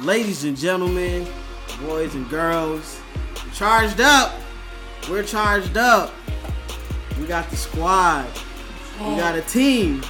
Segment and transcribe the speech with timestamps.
[0.00, 1.26] ladies and gentlemen,
[1.82, 3.00] boys and girls,
[3.54, 4.34] charged up.
[5.10, 6.12] We're charged up.
[7.18, 8.26] We got the squad.
[9.00, 10.02] We got a team.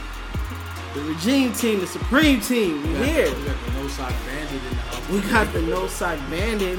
[0.95, 2.83] The regime team, the supreme team.
[2.83, 3.35] We here.
[3.35, 5.09] We got the no sock bandit in the house.
[5.11, 6.79] We got the no sock bandit.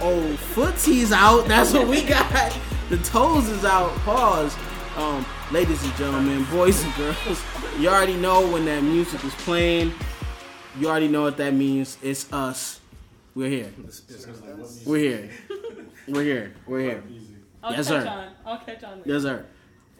[0.00, 1.48] Oh, footies out.
[1.48, 2.56] That's what we got.
[2.90, 3.92] The toes is out.
[4.00, 4.56] Pause.
[4.96, 7.42] Um, ladies and gentlemen, boys and girls,
[7.78, 9.92] you already know when that music is playing.
[10.78, 11.96] You already know what that means.
[12.02, 12.80] It's us.
[13.34, 13.70] We're here.
[14.84, 15.30] We're here.
[16.08, 16.54] We're here.
[16.66, 17.02] We're here.
[17.62, 18.06] I'll Yes, sir.
[18.06, 18.28] on.
[18.44, 18.98] I'll catch on.
[18.98, 19.12] later.
[19.12, 19.46] Yes, sir.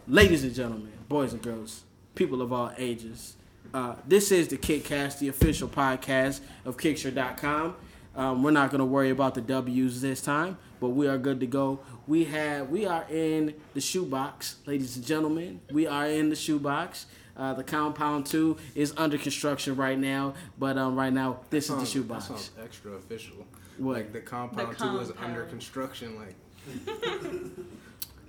[0.06, 1.82] Ladies and gentlemen, boys and girls,
[2.14, 3.36] people of all ages,
[3.74, 7.74] uh, this is the Kickcast, the official podcast of Kickture.com.
[8.14, 11.40] Um, we're not going to worry about the W's this time, but we are good
[11.40, 11.80] to go.
[12.06, 15.60] We have, we are in the shoebox, ladies and gentlemen.
[15.72, 17.06] We are in the shoebox.
[17.36, 21.70] Uh, the compound two is under construction right now, but um, right now this is
[21.70, 22.24] the That shoebox.
[22.28, 23.36] sounds extra official.
[23.78, 23.96] What?
[23.96, 26.16] Like the compound, The two is under construction.
[26.18, 26.34] Like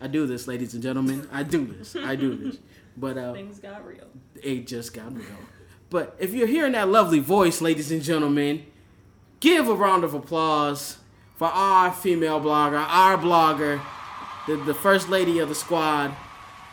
[0.02, 1.28] I do this, ladies and gentlemen.
[1.32, 1.96] I do this.
[1.96, 2.58] I do this.
[2.98, 4.08] But uh, Things got real.
[4.44, 5.26] it just got real.
[5.90, 8.66] But if you're hearing that lovely voice, ladies and gentlemen,
[9.40, 10.98] give a round of applause
[11.36, 13.80] for our female blogger, our blogger,
[14.48, 16.14] the, the first lady of the squad,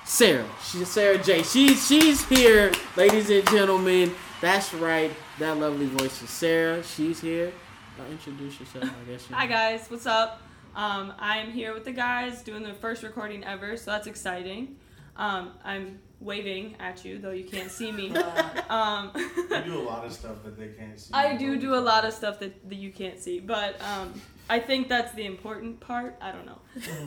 [0.05, 0.47] Sarah.
[0.63, 1.43] She's Sarah J.
[1.43, 4.15] She's she's here, ladies and gentlemen.
[4.41, 5.11] That's right.
[5.39, 6.83] That lovely voice is Sarah.
[6.83, 7.53] She's here.
[7.99, 9.29] Uh, introduce yourself, I guess.
[9.31, 9.53] you Hi know.
[9.53, 10.43] guys, what's up?
[10.75, 14.77] Um, I'm here with the guys doing the first recording ever, so that's exciting.
[15.17, 18.13] Um, I'm waving at you, though you can't see me.
[18.71, 21.13] Um, I do a lot of stuff that they can't see.
[21.13, 24.59] I do do a lot of stuff that, that you can't see, but um, I
[24.59, 26.17] think that's the important part.
[26.21, 26.59] I don't know.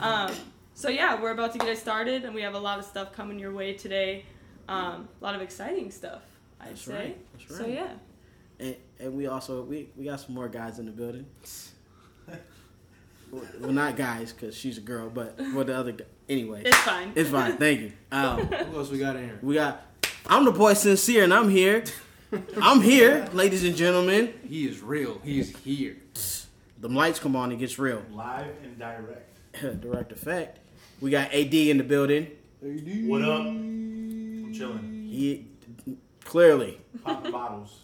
[0.78, 3.12] So yeah, we're about to get it started, and we have a lot of stuff
[3.12, 4.24] coming your way today.
[4.68, 6.22] Um, a lot of exciting stuff,
[6.60, 6.94] I'd That's say.
[6.94, 7.18] right.
[7.36, 7.88] That's So yeah,
[8.60, 11.26] And, and we also we, we got some more guys in the building.
[13.32, 16.04] well, not guys, because she's a girl, but what the other guy.
[16.28, 17.10] Anyway, it's fine.
[17.16, 17.56] it's fine.
[17.56, 17.92] Thank you.
[18.12, 19.38] Um, who else we got in here?
[19.42, 19.84] we got.
[20.28, 21.82] I'm the boy sincere, and I'm here.
[22.62, 24.32] I'm here, ladies and gentlemen.
[24.48, 25.20] He is real.
[25.24, 25.96] He is here.
[26.78, 28.04] The lights come on, it gets real.
[28.12, 29.24] Live and direct.
[29.80, 30.60] Direct effect.
[31.00, 32.28] We got AD in the building.
[32.62, 33.08] AD.
[33.08, 33.40] What up?
[33.40, 35.06] I'm chilling.
[35.08, 35.46] He
[36.24, 36.80] clearly.
[37.04, 37.80] Popping bottles.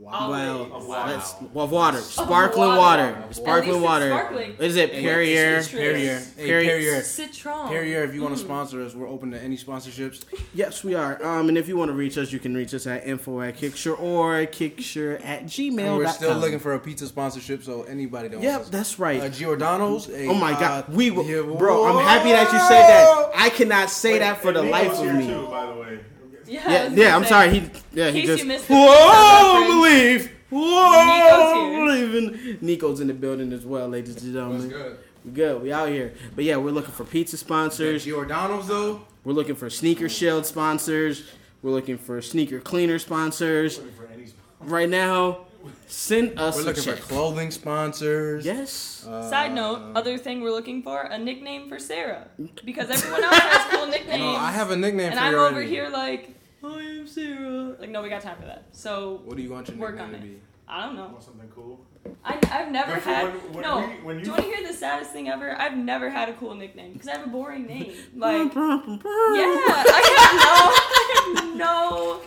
[0.00, 0.30] Wow.
[0.30, 1.06] Well, wow.
[1.06, 2.78] let's well, water, sparkling water.
[2.78, 4.08] water, At sparkling water.
[4.08, 4.50] sparkling.
[4.52, 4.90] What is it?
[4.94, 5.56] Hey, Perrier.
[5.56, 5.82] it's citrus.
[5.82, 6.18] Perrier.
[6.36, 6.70] Hey, Perrier.
[6.70, 7.02] Perrier.
[7.02, 7.68] Citron.
[7.68, 10.24] Perrier, if you want to sponsor us, we're open to any sponsorships.
[10.54, 11.22] Yes, we are.
[11.24, 13.56] Um, and if you want to reach us, you can reach us at info at
[13.58, 15.78] kickture or kickture at gmail.
[15.78, 18.68] And we're still looking for a pizza sponsorship, so anybody that Yep, us.
[18.70, 19.20] that's right.
[19.20, 20.06] Uh, Giordano's.
[20.06, 21.84] hey, oh my uh, God, we will, yeah, bro.
[21.86, 23.30] I'm happy that you said that.
[23.34, 25.26] I cannot say Wait, that for the life of me.
[25.26, 26.00] Too, by the way.
[26.48, 26.88] Yeah, yeah.
[26.90, 27.28] yeah I'm say.
[27.28, 27.50] sorry.
[27.60, 28.44] He, yeah, he just.
[28.44, 30.22] you Whoa, believe.
[30.22, 32.06] Nico's Whoa, here.
[32.08, 32.62] believe.
[32.62, 34.68] Nico's in the building as well, ladies and What's gentlemen.
[34.70, 34.98] good?
[35.24, 35.62] We good.
[35.62, 36.14] We out here.
[36.34, 38.06] But yeah, we're looking for pizza sponsors.
[38.06, 39.02] Your Giordano's though.
[39.24, 41.24] We're looking for sneaker shield sponsors.
[41.62, 43.78] We're looking for sneaker cleaner sponsors.
[43.78, 44.44] Looking for any sponsor.
[44.60, 45.40] Right now,
[45.86, 46.98] send us We're a looking check.
[46.98, 48.46] for clothing sponsors.
[48.46, 49.04] Yes.
[49.06, 52.28] Uh, Side note, other thing we're looking for a nickname for Sarah
[52.64, 54.20] because everyone else has cool nicknames.
[54.22, 55.68] No, I have a nickname and for I'm you over already.
[55.68, 57.76] here like I am Sarah.
[57.78, 58.64] Like no, we got time for that.
[58.72, 60.40] So What do you want your Work nickname to be?
[60.66, 61.06] I don't know.
[61.08, 61.80] Want something cool?
[62.24, 63.78] I, I've never But for had when- when no.
[63.78, 65.56] we- when do you- you want to hear the saddest thing ever?
[65.58, 67.92] I've never had a cool nickname because I have a boring name.
[68.16, 69.84] Like yeah, yeah.
[69.86, 70.52] I have no,
[70.98, 72.20] I have no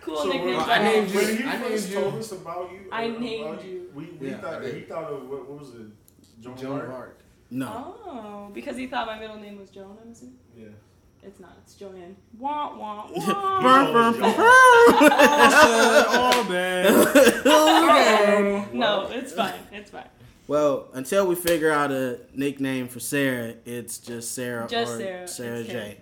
[0.00, 0.68] cool So when, nicknames.
[0.68, 3.18] I named you- when he I first named you- told us about you, I uh,
[3.18, 3.90] named about you.
[3.94, 4.74] We, we Yeah, thought did.
[4.74, 5.86] he thought of what, what was it?
[6.40, 6.84] Joan, Joan Hart?
[6.88, 7.18] of Arc.
[7.50, 7.96] No.
[8.06, 9.96] Oh, because he thought my middle name was Joan.
[10.02, 10.68] I'm assuming Yeah.
[11.24, 11.56] It's not.
[11.62, 12.16] It's Joanne.
[12.38, 13.26] Wah wah Burn,
[13.92, 13.92] wah.
[13.92, 14.34] burn, burn,
[16.24, 18.68] oh man.
[18.78, 19.54] no, it's fine.
[19.72, 20.08] It's fine.
[20.46, 25.28] Well, until we figure out a nickname for Sarah, it's just Sarah Just or Sarah.
[25.28, 25.96] Sarah It's J.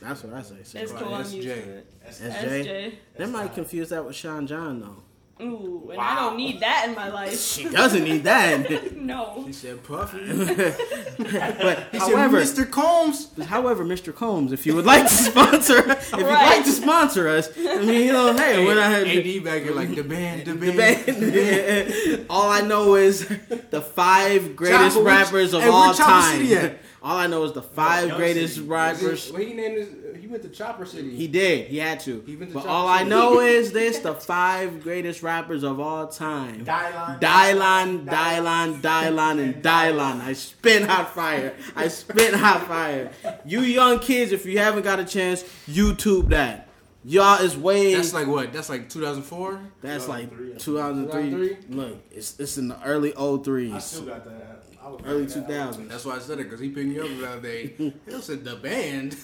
[0.00, 0.56] That's what I say.
[0.62, 0.84] Sarah.
[0.84, 1.12] It's cool.
[1.14, 1.66] I'm used SJ.
[1.66, 1.86] it.
[2.08, 2.64] SJ.
[2.64, 2.92] SJ.
[3.18, 5.02] That might confuse that with Sean John though.
[5.42, 7.38] Ooh, and I don't need that in my life.
[7.40, 8.96] She doesn't need that.
[8.96, 9.42] no.
[9.46, 10.18] He said Puffy.
[11.18, 12.70] but He however, said Mr.
[12.70, 13.30] Combs.
[13.44, 14.14] however, Mr.
[14.14, 16.56] Combs, if you would like to sponsor, if you'd Right.
[16.56, 19.94] like to sponsor us, I mean, you know, hey, we're not AD back here like
[19.94, 21.06] the band, the the band.
[21.06, 22.26] band.
[22.30, 23.26] All I know is
[23.70, 26.78] the five greatest Chopper, rappers of hey, where all Chopper time.
[27.00, 27.10] City at?
[27.10, 28.66] All I know is the five Young greatest City.
[28.66, 29.32] rappers.
[29.32, 29.88] Well, he named his.
[30.20, 31.16] He went to Chopper City.
[31.16, 31.68] He did.
[31.68, 32.22] He had to.
[32.26, 35.80] He went to but Chopper all I know is this: the five greatest rappers of
[35.80, 36.64] all time.
[36.64, 37.20] Dylon.
[37.20, 40.20] Dylon, Dylon, Dylon, and Dylon.
[40.20, 41.54] I spin hot fire.
[41.74, 43.10] I spin hot fire.
[43.44, 46.68] You young kids, if you haven't got a chance, YouTube that.
[47.02, 47.94] Y'all is way.
[47.94, 48.52] That's like what?
[48.52, 49.58] That's like 2004.
[49.80, 50.58] That's like 2003.
[50.58, 51.30] 2003.
[51.30, 51.74] 2003?
[51.76, 54.59] Look, it's it's in the early oh I 03s, still got that.
[54.90, 55.46] I was early back in
[55.82, 55.88] that.
[55.88, 57.74] That's why I said it because he picked me up the other day.
[58.06, 59.16] He said the band.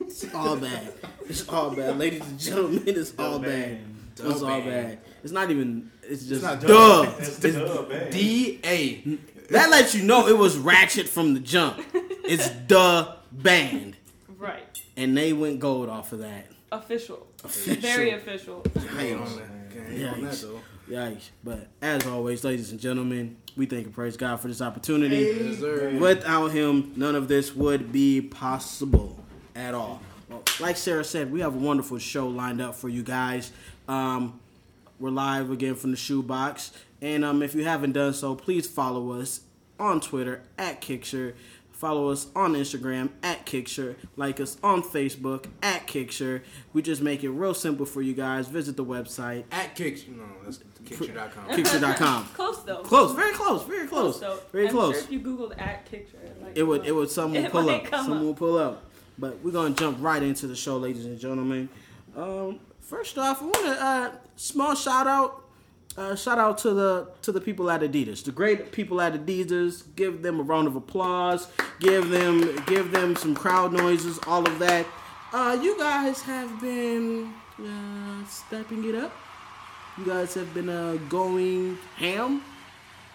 [0.00, 0.92] It's all bad.
[1.28, 2.82] It's all bad, ladies and gentlemen.
[2.86, 3.78] It's all bad.
[4.16, 4.98] The It's all bad.
[5.22, 5.90] It's not even.
[6.02, 6.68] It's just not duh.
[7.06, 7.14] dub.
[7.18, 9.18] It's It's- D A.
[9.50, 11.80] that lets you know it was ratchet from the jump.
[11.94, 13.96] It's the band,
[14.38, 14.62] Right.
[14.96, 16.46] and they went gold off of that.
[16.70, 17.26] Official.
[17.42, 17.80] Official.
[17.82, 18.62] Very official.
[18.96, 19.72] Hang on that.
[19.72, 20.60] Can't on that Yikes.
[20.88, 21.30] Yikes!
[21.42, 25.16] But as always, ladies and gentlemen, we thank and praise God for this opportunity.
[25.60, 26.00] Yes.
[26.00, 29.18] Without him, none of this would be possible
[29.54, 30.00] at all.
[30.28, 33.52] Well, like Sarah said, we have a wonderful show lined up for you guys.
[33.88, 34.40] Um,
[34.98, 39.12] we're live again from the shoebox, and um, if you haven't done so, please follow
[39.12, 39.40] us
[39.78, 41.34] on Twitter at Kickture.
[41.72, 43.96] Follow us on Instagram at Kickture.
[44.16, 46.42] Like us on Facebook at Kickture.
[46.72, 48.46] We just make it real simple for you guys.
[48.46, 50.04] Visit the website At Kicks.
[50.08, 51.48] No, that's Kickture.com.
[51.48, 52.24] Kickture.com.
[52.34, 52.82] Close though.
[52.82, 54.38] Close, very close, very close, though.
[54.52, 54.94] very I'm close.
[54.96, 57.50] Sure if you googled at Kickture, it, might It would, come it would, someone It
[57.52, 58.24] pull up, someone up.
[58.24, 58.84] will pull up.
[59.18, 61.68] But we're gonna jump right into the show, ladies and gentlemen.
[62.16, 65.44] Um, first off, I want to uh, small shout out,
[65.96, 69.84] uh, shout out to the to the people at Adidas, the great people at Adidas.
[69.94, 71.46] Give them a round of applause.
[71.78, 74.84] Give them give them some crowd noises, all of that.
[75.32, 79.12] Uh, you guys have been uh, stepping it up.
[79.98, 82.42] You guys have been uh, going ham.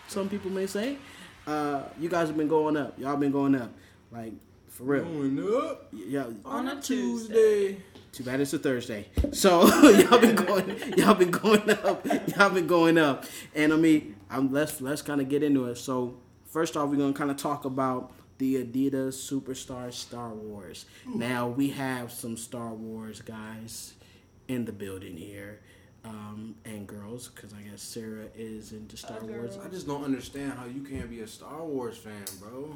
[0.07, 0.97] Some people may say.
[1.45, 2.97] Uh, you guys have been going up.
[2.97, 3.71] Y'all been going up,
[4.11, 4.33] like
[4.69, 5.03] for real.
[5.03, 7.77] Going up Yeah, On a Tuesday.
[8.11, 9.07] too bad it's a Thursday.
[9.31, 12.05] So y'all been going, y'all been going up,
[12.37, 15.75] y'all been going up, and I mean, I'm let's let's kind of get into it.
[15.75, 20.85] So first off, we're gonna kind of talk about the Adidas Superstar Star Wars.
[21.05, 23.93] Now we have some Star Wars guys
[24.47, 25.59] in the building here,
[26.06, 29.57] um, and girls, because I guess Sarah is into Star A Wars.
[29.63, 32.75] I just don't understand how you can't be a Star Wars fan, bro.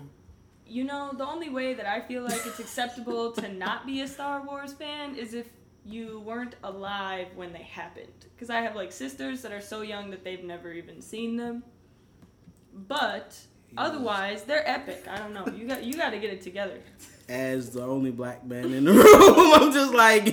[0.68, 4.08] You know, the only way that I feel like it's acceptable to not be a
[4.08, 5.48] Star Wars fan is if
[5.86, 8.08] you weren't alive when they happened.
[8.34, 11.64] Because I have like sisters that are so young that they've never even seen them.
[12.74, 13.38] But
[13.78, 15.06] otherwise, they're epic.
[15.10, 15.46] I don't know.
[15.48, 16.80] You got you got to get it together.
[17.30, 19.54] As the only black man in the room.
[19.54, 20.26] I'm just like,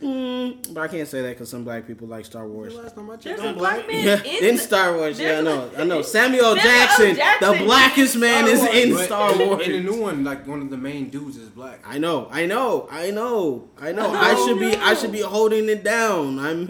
[0.00, 2.74] mm, but I can't say that because some black people like Star Wars.
[2.74, 5.18] The last time I checked, There's a black man Yeah, in, in the- Star Wars.
[5.18, 5.70] Yeah, I know.
[5.76, 6.02] a- I know.
[6.02, 9.66] Samuel Samuel Jackson, Jackson the blackest man, is in But Star Wars.
[9.66, 11.80] in the new one, like one of the main dudes is black.
[11.84, 14.12] I know, I know, I know, I know.
[14.12, 16.38] No, I should be, I should be holding it down.
[16.38, 16.68] I'm,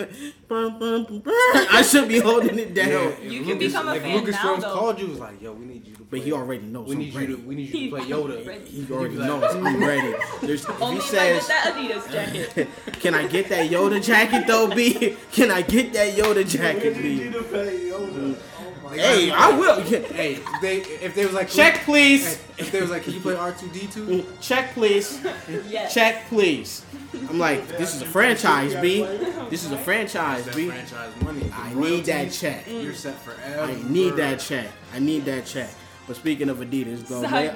[0.51, 3.13] I should be holding it down.
[3.23, 4.73] if You can become a if fan Lucas now, Films though.
[4.75, 5.92] called you, was like, "Yo, we need you to." Play.
[6.13, 6.89] But he already knows.
[6.89, 7.37] We I'm need you to.
[7.39, 8.67] We need you to play Yoda.
[8.69, 9.55] He already He'd be like- knows.
[9.57, 10.15] I'm ready.
[10.43, 12.69] There's, if Only he if I get says, that Adidas jacket.
[13.01, 15.17] "Can I get that Yoda jacket though, B?
[15.33, 18.11] Can I get that Yoda jacket, We need B?" you to pay Yoda.
[18.13, 18.37] Mm.
[18.59, 19.81] Oh my Hey, I will.
[19.81, 20.77] Hey, if they
[21.07, 22.39] if they was like Check, Hey, please.
[22.59, 24.41] if they was like, "Can you play R two D 2 mm.
[24.43, 25.19] Check, please.
[25.67, 25.95] Yes.
[25.95, 26.85] Check, please.
[27.31, 29.03] I'm like, this is a franchise, B.
[29.49, 30.69] This is a franchise, That B.
[30.69, 31.51] franchise money.
[31.55, 32.65] I need that royalties, check.
[32.69, 33.63] You're set forever.
[33.63, 34.67] I need that check.
[34.95, 35.71] I need that check.
[36.07, 37.55] But speaking of Adidas, though, Side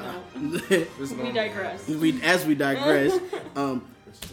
[0.69, 0.87] they-
[1.25, 1.89] We digress.
[1.89, 3.19] we as we digress,
[3.57, 3.85] um,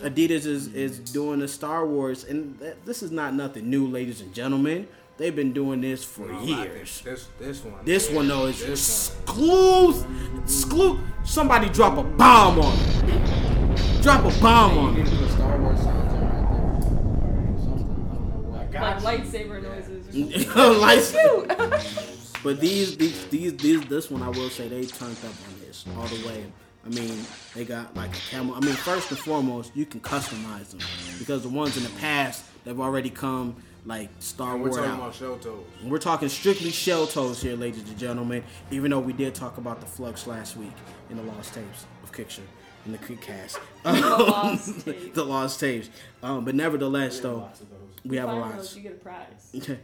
[0.02, 4.22] Adidas is is doing a Star Wars, and th- this is not nothing new, ladies
[4.22, 4.88] and gentlemen.
[5.18, 7.02] They've been doing this for No, years.
[7.02, 7.86] This this one.
[7.86, 10.08] This one though is This exclusive.
[10.46, 12.74] Exclu- Somebody drop a bomb on
[13.10, 14.02] it.
[14.04, 15.04] Drop a bomb on You it.
[15.06, 17.58] need to put Star Wars sounds in right there.
[17.60, 18.10] Something.
[18.12, 19.04] I don't know what.
[19.04, 20.56] Like lightsaber noises.
[20.56, 25.60] Lights- But these, these, these, these, this one I will say they turned up on
[25.62, 26.46] this all the way.
[26.86, 27.18] I mean,
[27.56, 28.56] they got like a camel.
[28.56, 30.82] I mean, first and foremost, you can customize them
[31.18, 34.72] because the ones in the past they've already come like Star Wars.
[34.72, 35.00] We're talking out.
[35.00, 35.66] about shell toes.
[35.86, 38.44] We're talking strictly shell toes here, ladies and gentlemen.
[38.72, 40.74] Even though we did talk about the flux last week
[41.10, 42.40] in the lost tapes of Kickture
[42.86, 45.16] in the Creek Cast, The lost tapes.
[45.16, 45.90] the lost tapes.
[46.22, 47.64] Um, but nevertheless, though, Lots
[48.04, 48.76] we have a lot.
[48.76, 49.52] You get a prize.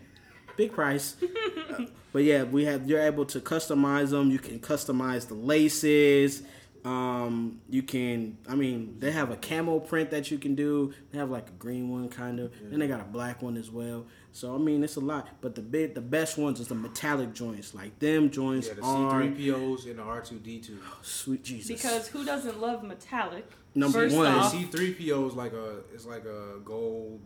[0.59, 1.15] Big price.
[1.23, 4.29] Uh, but yeah, we have you're able to customize them.
[4.29, 6.43] You can customize the laces.
[6.83, 10.93] Um, you can I mean, they have a camo print that you can do.
[11.11, 12.51] They have like a green one kind of.
[12.71, 14.05] And they got a black one as well.
[14.33, 15.29] So I mean, it's a lot.
[15.39, 17.73] But the big the best ones is the metallic joints.
[17.73, 20.77] Like them joints Yeah, the are C3POs and the R2D2.
[21.01, 21.67] sweet Jesus.
[21.69, 23.45] Because who doesn't love metallic?
[23.75, 24.27] Number First one.
[24.27, 27.21] off, C3PO is like a it's like a gold,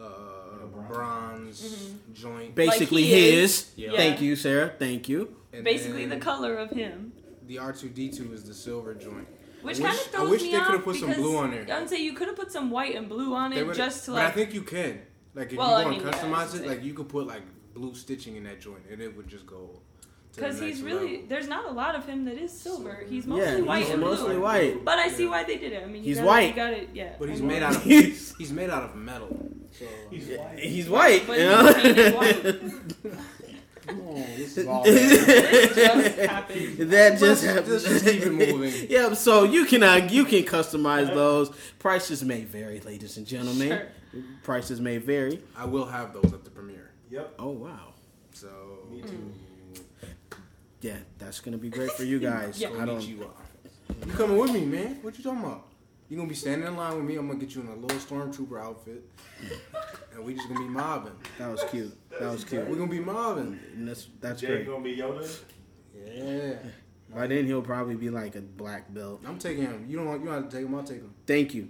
[0.00, 2.54] uh, bronze joint.
[2.54, 3.70] basically Like his.
[3.76, 3.92] Yeah.
[3.96, 4.72] Thank you, Sarah.
[4.78, 5.36] Thank you.
[5.52, 7.12] And basically the color of him.
[7.46, 9.28] The R2D2 is the silver joint.
[9.62, 11.66] Which I kind of wish- I wish me they coulda put some blue on there.
[11.72, 14.12] I would say you could have put some white and blue on it just to
[14.12, 15.00] but I think you can.
[15.34, 17.26] Like if Well, you I go mean, and yeah, customize it, like you could put
[17.26, 17.42] like
[17.74, 19.80] blue stitching in that joint, and it would just go.
[20.34, 21.26] Because he's really level.
[21.28, 23.04] there's not a lot of him that is silver.
[23.08, 24.42] He's Yeah, mostly white he's and mostly blue.
[24.42, 24.84] white.
[24.84, 25.30] But I see Yeah.
[25.30, 25.82] why they did it.
[25.82, 26.48] I mean, you He's gotta, white.
[26.48, 27.12] You got it, yeah.
[27.18, 29.50] But he's made out of He's- he's made out of metal.
[29.78, 30.58] So He's white.
[30.58, 31.26] He's white.
[31.26, 31.74] But you know?
[31.74, 33.14] painted white.
[33.86, 34.82] Come this is all.
[34.82, 36.78] This just happened.
[36.90, 37.68] That just Let's- happened.
[37.68, 38.72] let's just keep it moving.
[38.88, 41.50] yeah, so you can uh, you can customize those.
[41.78, 43.68] Prices may vary, ladies and gentlemen.
[43.68, 44.22] Sure.
[44.42, 45.42] Prices may vary.
[45.54, 46.92] I will have those at the premiere.
[47.10, 47.34] Yep.
[47.38, 47.92] Oh wow.
[48.32, 48.48] So
[48.90, 49.34] Me too.
[50.80, 52.58] Yeah, that's gonna be great for you guys.
[52.58, 52.68] Yeah.
[52.80, 53.00] I don't.
[53.00, 53.28] Konnichiwa.
[54.06, 54.98] You coming with me, man?
[55.02, 55.66] What you talking about?
[56.08, 57.16] You gonna be standing in line with me?
[57.16, 59.02] I'm gonna get you in a little stormtrooper outfit,
[60.14, 61.12] and we just gonna be mobbing.
[61.38, 61.96] That was cute.
[62.20, 62.68] That was cute.
[62.68, 63.58] We're gonna be mobbing.
[63.74, 64.66] And that's that's Jay great.
[64.66, 65.40] gonna be Yoda.
[66.06, 66.54] Yeah,
[67.14, 69.22] By then he'll probably be like a black belt.
[69.26, 69.86] I'm taking him.
[69.88, 70.74] You don't want you don't have to take him.
[70.74, 71.14] I'll take him.
[71.26, 71.68] Thank you.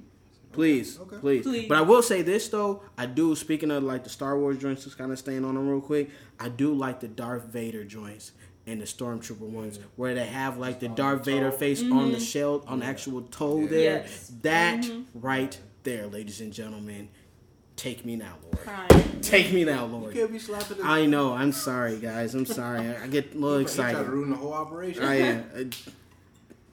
[0.52, 1.16] Please, Okay.
[1.18, 1.68] please, Please.
[1.68, 3.34] But I will say this though, I do.
[3.34, 6.10] Speaking of like the Star Wars joints, just kind of staying on them real quick.
[6.38, 8.32] I do like the Darth Vader joints
[8.66, 11.56] and the Stormtrooper ones, where they have like the Darth the Vader toe.
[11.56, 13.66] face on the shell, on the actual toe Yeah.
[13.68, 13.80] there.
[14.02, 14.32] Yes.
[14.42, 17.08] That right there, ladies and gentlemen.
[17.76, 18.58] Take me now, Lord.
[18.58, 19.20] Crime.
[19.20, 20.14] Take me now, You Lord.
[20.14, 20.76] can't be slapping.
[20.82, 21.32] I know.
[21.34, 22.32] I'm sorry, guys.
[22.34, 22.86] I'm sorry.
[22.86, 24.08] I, I get a little He tried to excited.
[24.08, 25.02] ruin the whole operation.
[25.04, 25.44] I am.
[25.56, 25.76] It,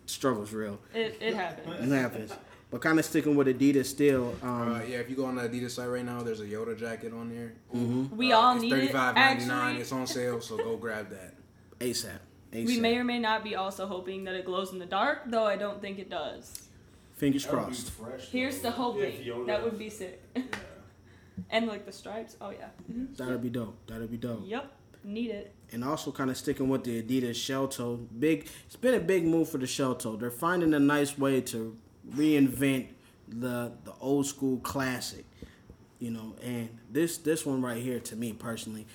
[0.05, 0.79] struggle's real.
[0.93, 1.91] It, it happened.
[1.91, 2.31] It happens.
[2.69, 4.35] But kind of sticking with Adidas still.
[4.43, 6.77] Uh, Um, yeah, if you go on the Adidas site right now, there's a Yoda
[6.77, 7.53] jacket on there.
[8.15, 8.75] We Uh, all it's need it.
[8.75, 9.67] thirty-five ninety-nine.
[9.69, 11.33] Actually, It's on sale, so go grab that.
[11.81, 12.19] ASAP.
[12.53, 12.65] ASAP.
[12.65, 15.45] we may or may not be also hoping that it glows in the dark, though
[15.45, 16.67] I don't think it does.
[17.15, 17.91] Fingers That would be crossed.
[17.91, 18.69] fresh, Here's though.
[18.69, 19.13] the hoping.
[19.13, 20.21] If That would be sick.
[20.35, 20.43] Yeah.
[21.49, 22.35] and like the stripes.
[22.41, 22.69] Oh yeah.
[22.91, 23.15] Mhm.
[23.15, 23.75] That'd be dope.
[23.87, 24.41] That'd be dope.
[24.45, 24.71] Yep.
[25.03, 25.53] Need it.
[25.71, 27.95] And also kind of sticking with the Adidas shell toe.
[28.19, 28.47] Big.
[28.67, 30.15] It's been a big move for the shell toe.
[30.15, 31.75] They're finding a nice way to
[32.15, 32.87] reinvent
[33.27, 35.25] the the old school classic.
[35.99, 38.87] You know, and this this one right here to me personally,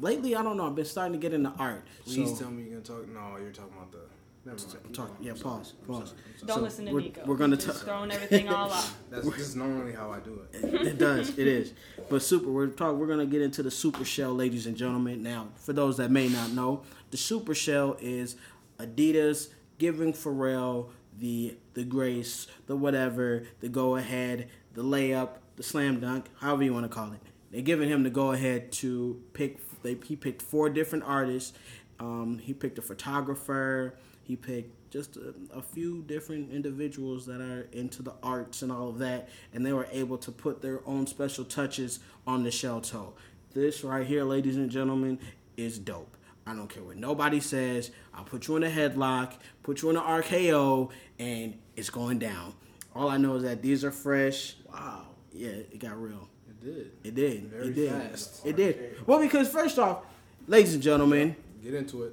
[0.00, 0.66] lately I don't know.
[0.66, 1.86] I've been starting to get into art.
[2.04, 3.08] Please so, tell me you're gonna talk.
[3.08, 3.98] No, you're talking about the.
[4.46, 4.72] Never mind.
[4.84, 5.22] Keep talk, going.
[5.22, 6.08] yeah, I'm pause, I'm pause.
[6.10, 6.20] sorry.
[6.26, 6.46] I'm sorry.
[6.46, 7.22] Don't So, listen to we're- Nico.
[7.24, 8.90] we're gonna Just ta- throwing everything all out.
[9.10, 10.64] That's this normally how I do it.
[10.86, 11.30] it does.
[11.38, 11.72] It is.
[12.10, 12.50] But super.
[12.50, 12.96] We're talk.
[12.96, 15.22] We're gonna get into the super shell, ladies and gentlemen.
[15.22, 18.36] Now, for those that may not know, the super shell is
[18.78, 26.00] Adidas giving Pharrell the the grace, the whatever, the go ahead, the layup, the slam
[26.00, 27.20] dunk, however you want to call it.
[27.54, 29.60] They're giving him the go ahead to pick.
[29.84, 31.52] They he picked four different artists.
[32.00, 33.94] Um, he picked a photographer.
[34.24, 38.88] He picked just a, a few different individuals that are into the arts and all
[38.88, 42.80] of that, and they were able to put their own special touches on the shell
[42.80, 43.14] toe.
[43.52, 45.20] This right here, ladies and gentlemen,
[45.56, 46.16] is dope.
[46.48, 47.92] I don't care what nobody says.
[48.12, 52.54] I'll put you in a headlock, put you in an RKO, and it's going down.
[52.96, 54.56] All I know is that these are fresh.
[54.68, 56.28] Wow, Yeah, it got real.
[56.64, 56.90] It did.
[57.04, 57.42] It did.
[57.50, 57.90] Very it did.
[57.92, 58.46] fast.
[58.46, 59.06] It did.
[59.06, 59.98] Well, because first off,
[60.46, 62.12] ladies and gentlemen, Get into it.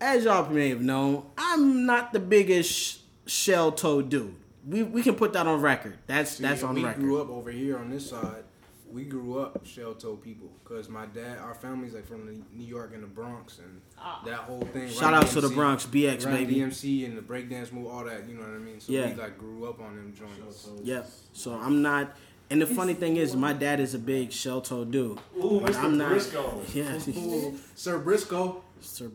[0.00, 4.34] as y'all may have known, I'm not the biggest shell toe dude.
[4.68, 5.98] We we can put that on record.
[6.06, 7.00] That's See, that's on we record.
[7.00, 8.44] grew up over here on this side.
[8.92, 12.66] We grew up shell toe people because my dad, our family's like from the New
[12.66, 14.22] York and the Bronx, and Ah.
[14.26, 14.88] that whole thing.
[14.90, 16.56] Shout Run out to the Bronx, BX Run baby.
[16.56, 18.28] DMC and the breakdance move, all that.
[18.28, 18.80] You know what I mean?
[18.80, 19.08] So Yeah.
[19.08, 20.68] we like grew up on them joints.
[20.82, 21.10] Yep.
[21.32, 22.14] So I'm not.
[22.52, 25.18] And the funny thing is, my dad is a big shell toe dude.
[25.38, 25.84] Ooh, But Mr.
[25.84, 26.10] I'm not.
[26.10, 26.60] Briscoe.
[26.74, 26.98] Yeah.
[27.08, 28.62] Ooh, Sir Briscoe.
[28.82, 29.10] Sir,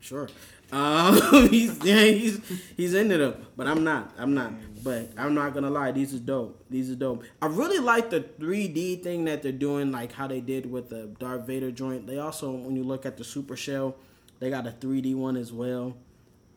[0.00, 0.30] sure.
[0.72, 2.40] Um, he's yeah, he's
[2.74, 4.14] he's into them, but I'm not.
[4.16, 4.54] I'm not.
[4.82, 6.64] But I'm not gonna lie, these are dope.
[6.70, 7.24] These are dope.
[7.42, 11.14] I really like the 3D thing that they're doing, like how they did with the
[11.18, 12.06] Darth Vader joint.
[12.06, 13.94] They also, when you look at the Super Shell,
[14.40, 15.98] they got a 3D one as well.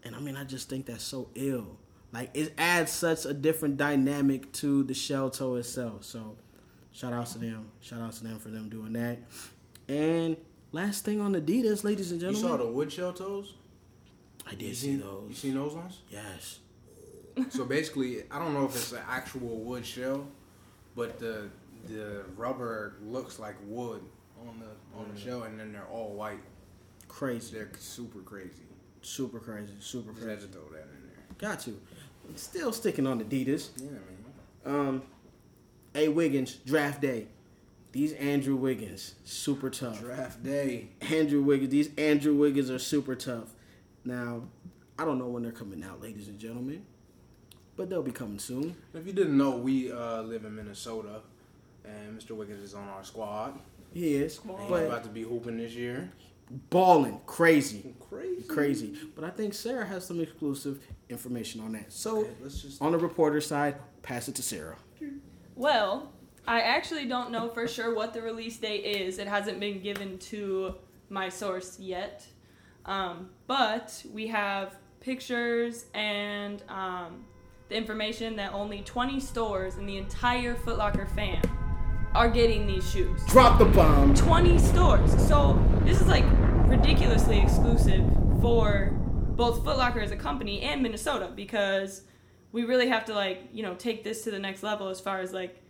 [0.03, 1.77] And I mean, I just think that's so ill.
[2.17, 6.03] Like it adds such a different dynamic to the shell toe itself.
[6.03, 6.35] So,
[6.91, 7.69] shout out to them.
[7.79, 9.19] Shout out to them for them doing that.
[9.87, 10.35] And
[10.71, 12.41] last thing on Adidas, ladies and gentlemen.
[12.41, 13.53] You saw the wood shell toes?
[14.47, 15.99] I You did see seen- You seen those ones?
[16.09, 16.57] Yes.
[17.49, 20.27] so basically, I don't know if it's an actual wood shell,
[20.95, 21.49] but the
[21.87, 24.01] the rubber looks like wood
[24.41, 25.23] on the on the mm.
[25.23, 26.41] shell, and then they're all white.
[27.07, 27.55] Crazy.
[27.55, 28.65] They're super crazy.
[29.03, 29.73] Super crazy.
[29.79, 30.47] Super Just had crazy.
[30.47, 31.17] to throw that in there.
[31.37, 31.79] Got you.
[32.35, 33.69] Still sticking on Adidas.
[33.77, 34.79] Yeah, man.
[34.79, 35.01] Um,
[35.95, 36.07] A.
[36.09, 37.27] Wiggins, draft day.
[37.93, 39.99] These Andrew Wiggins, super tough.
[39.99, 40.89] Draft day.
[41.01, 43.53] Andrew Wiggins, these Andrew Wiggins are super tough.
[44.05, 44.43] Now,
[44.99, 46.85] I don't know when they're coming out, ladies and gentlemen,
[47.75, 48.75] but they'll be coming soon.
[48.93, 51.21] If you didn't know, we uh, live in Minnesota,
[51.85, 52.31] and Mr.
[52.31, 53.57] Wiggins is on our squad.
[53.93, 56.11] He is, And he's but about to be hooping this year.
[56.69, 58.43] Balling crazy, Crazy.
[58.47, 58.93] crazy.
[59.15, 61.91] But I think Sarah has some exclusive information on that.
[61.91, 62.81] So Okay, let's just.
[62.81, 64.77] on the reporter side, pass it to Sarah.
[65.55, 66.11] Well,
[66.47, 69.17] I actually don't know for sure what the release date is.
[69.19, 70.75] It hasn't been given to
[71.09, 72.25] my source yet.
[72.85, 77.25] Um, but we have pictures and um,
[77.69, 81.41] the information that only 20 stores in the entire Foot Locker fam
[82.17, 83.23] are getting these shoes.
[83.27, 84.15] Drop the bomb.
[84.15, 85.27] 20 stores.
[85.27, 86.25] So this is like
[86.65, 88.03] ridiculously exclusive
[88.41, 88.89] for
[89.35, 92.01] both Foot Locker as a company and Minnesota because
[92.51, 95.19] we really have to like, you know, take this to the next level as far
[95.19, 95.61] as like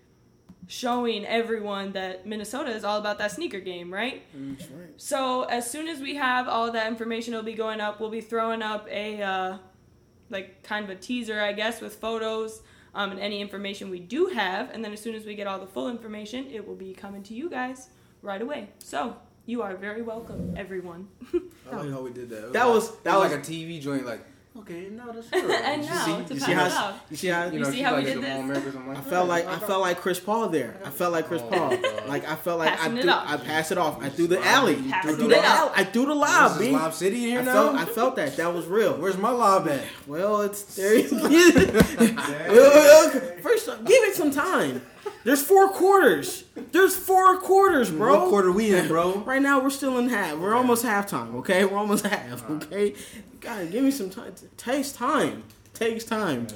[0.68, 4.24] showing everyone that Minnesota is all about that sneaker game, right?
[4.34, 4.88] That's right.
[4.96, 8.00] So as soon as we have all that information, it'll be going up.
[8.00, 9.58] We'll be throwing up a uh,
[10.30, 12.62] like kind of a teaser, I guess, with photos
[12.96, 14.70] um, and any information we do have.
[14.72, 17.24] And then as soon as we get all the full information, it will be coming
[17.24, 17.89] to you guys
[18.22, 18.70] right away.
[18.79, 19.15] So
[19.46, 21.08] you are very welcome, everyone.
[21.72, 22.46] I like how we did that.
[22.48, 24.06] It That like- was- it that like was- a TV joint.
[24.06, 24.25] Like,
[24.59, 26.85] okay, no, that's and You now see- to You pass see it how?
[26.89, 27.01] off.
[27.09, 27.45] You see how?
[27.45, 28.75] You You know, see she how we like did the this?
[28.75, 30.77] I'm like, I felt like I oh, felt like Chris Paul there.
[30.85, 31.77] I felt like Chris Oh, Paul.
[31.77, 32.07] God.
[32.07, 33.29] Like I felt like I Passing it threw, off.
[33.29, 34.01] I passed it off.
[34.03, 34.75] I threw the alley.
[34.75, 35.45] Pass I threw the off.
[35.45, 35.71] alley.
[35.75, 36.57] I threw the lob.
[36.57, 37.53] This is Lob City here I now.
[37.53, 38.37] felt I felt that.
[38.37, 38.93] That was real.
[38.97, 39.83] Where's my lob at?
[40.07, 41.03] Well, it's there.
[42.49, 43.09] Well,
[43.41, 44.81] First, off, give it some time.
[45.23, 46.43] There's four quarters.
[46.71, 48.19] There's four quarters, bro.
[48.19, 49.19] What quarter we in, bro?
[49.25, 50.38] Right now, we're still in half.
[50.38, 51.33] We're almost halftime.
[51.36, 52.50] Okay, we're almost half.
[52.50, 52.93] Okay,
[53.39, 54.27] God, give me some time.
[54.27, 55.43] It takes time.
[55.74, 56.47] takes time.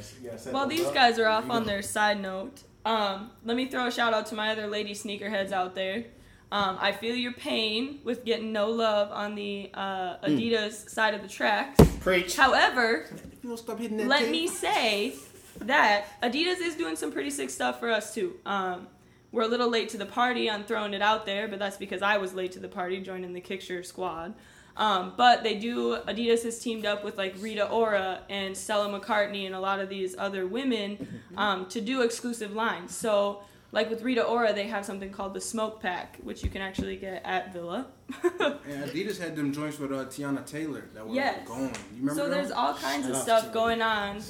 [0.51, 2.61] Well, these guys are off on their side note.
[2.85, 6.05] Um, let me throw a shout out to my other lady sneakerheads out there.
[6.51, 11.21] Um, I feel your pain with getting no love on the uh, Adidas side of
[11.21, 11.79] the tracks.
[12.01, 12.35] Preach.
[12.35, 13.05] However,
[13.41, 14.31] You don't stop hitting that let tape.
[14.31, 15.13] me say
[15.59, 18.33] that Adidas is doing some pretty sick stuff for us too.
[18.45, 18.87] Um,
[19.31, 22.01] we're a little late to the party on throwing it out there, but that's because
[22.01, 24.33] I was late to the party joining the Kickture squad.
[24.77, 25.97] Um, but they do.
[26.07, 29.89] Adidas has teamed up with like Rita Ora and Stella McCartney and a lot of
[29.89, 32.95] these other women um, to do exclusive lines.
[32.95, 33.41] So,
[33.73, 36.95] like with Rita Ora, they have something called the Smoke Pack, which you can actually
[36.95, 37.87] get at Villa.
[38.23, 41.45] And Adidas had them joints with uh, Teyana Taylor that were Yes.
[41.47, 41.63] gone.
[41.63, 42.31] You remember so them?
[42.31, 44.21] there's all kinds of Shout out stuff going on.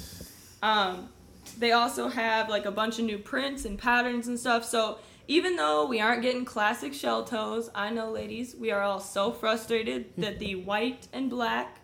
[0.62, 1.08] Um,
[1.62, 4.64] they also have like a bunch of new prints and patterns and stuff.
[4.64, 4.98] So
[5.28, 9.32] even though we aren't getting classic shell toes, I know, ladies, we are all so
[9.32, 10.22] frustrated hmm.
[10.22, 11.80] that the white and black,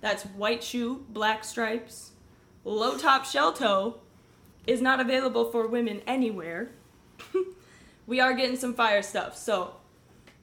[0.00, 2.12] that's white shoe, black stripes,
[2.64, 4.00] low top shell toe,
[4.66, 6.70] is not available for women anywhere.
[8.06, 9.36] we are getting some fire stuff.
[9.36, 9.74] So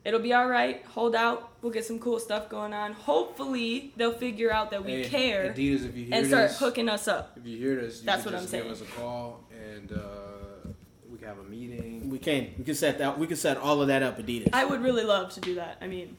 [0.05, 0.83] it'll be all right.
[0.87, 1.51] Hold out.
[1.61, 2.93] We'll get some cool stuff going on.
[2.93, 6.59] Hopefully, they'll figure out that we Hey, care Adidas, if you hear and start this,
[6.59, 7.33] hooking us up.
[7.37, 8.63] if you hear this, you That's can what I'm just saying.
[8.63, 10.69] Give us a call and uh,
[11.11, 12.09] we can have a meeting.
[12.09, 12.53] We can.
[12.57, 13.19] We can set that.
[13.19, 14.17] We can set all of that up.
[14.19, 14.49] Adidas.
[14.53, 15.77] I would really love to do that.
[15.81, 16.15] I mean,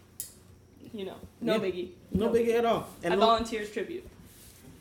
[0.92, 1.60] you know, no Yeah.
[1.60, 1.88] biggie.
[2.12, 2.86] no biggie at all.
[3.02, 4.06] I And look, volunteer as tribute.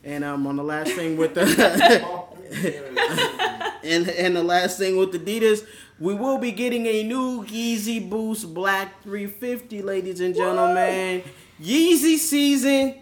[0.03, 1.45] and um, on the last thing with the
[3.83, 5.65] and and the last thing with Adidas,
[5.99, 11.23] we will be getting a new Yeezy Boost Black 350, ladies and gentlemen.
[11.61, 12.95] Yeezy season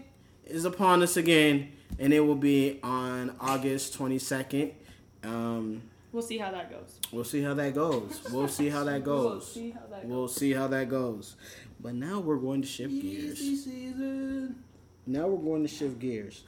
[0.46, 4.72] is upon us again, and it will be on August 22nd.
[5.24, 6.98] Um, We'll see how that goes.
[7.12, 8.22] we'll see how that goes.
[8.32, 10.04] We'll see how that We'll see how that goes.
[10.04, 11.36] We'll see how that goes.
[11.80, 13.66] But now we're going to shift gears.
[15.06, 16.44] Now we're going to shift gears.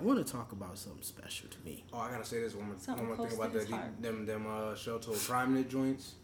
[0.00, 1.84] I want to talk about something special to me.
[1.92, 4.08] Oh, I gotta say this one more, Something one more thing close about to the
[4.08, 6.14] them them uh, shell toe prime knit joints.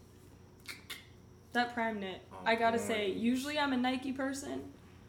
[1.53, 2.21] That prime knit.
[2.33, 2.83] Oh, I gotta boy.
[2.83, 4.63] say, usually I'm a Nike person,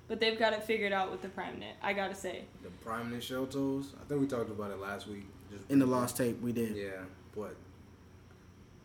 [0.06, 1.76] but they've got it figured out with the prime knit.
[1.82, 2.44] I gotta say.
[2.62, 3.94] The prime knit shell toes.
[4.02, 5.24] I think we talked about it last week.
[5.50, 6.76] Just In the lost tape, we did.
[6.76, 6.90] Yeah,
[7.34, 7.56] but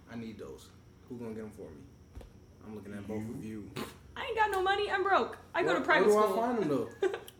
[0.09, 0.67] I need those.
[1.09, 2.23] Who gonna get them for me?
[2.65, 3.69] I'm looking at both of you.
[4.15, 4.89] I ain't got no money.
[4.89, 5.37] I'm broke.
[5.53, 6.39] I go to private where do school.
[6.41, 7.09] I find them though?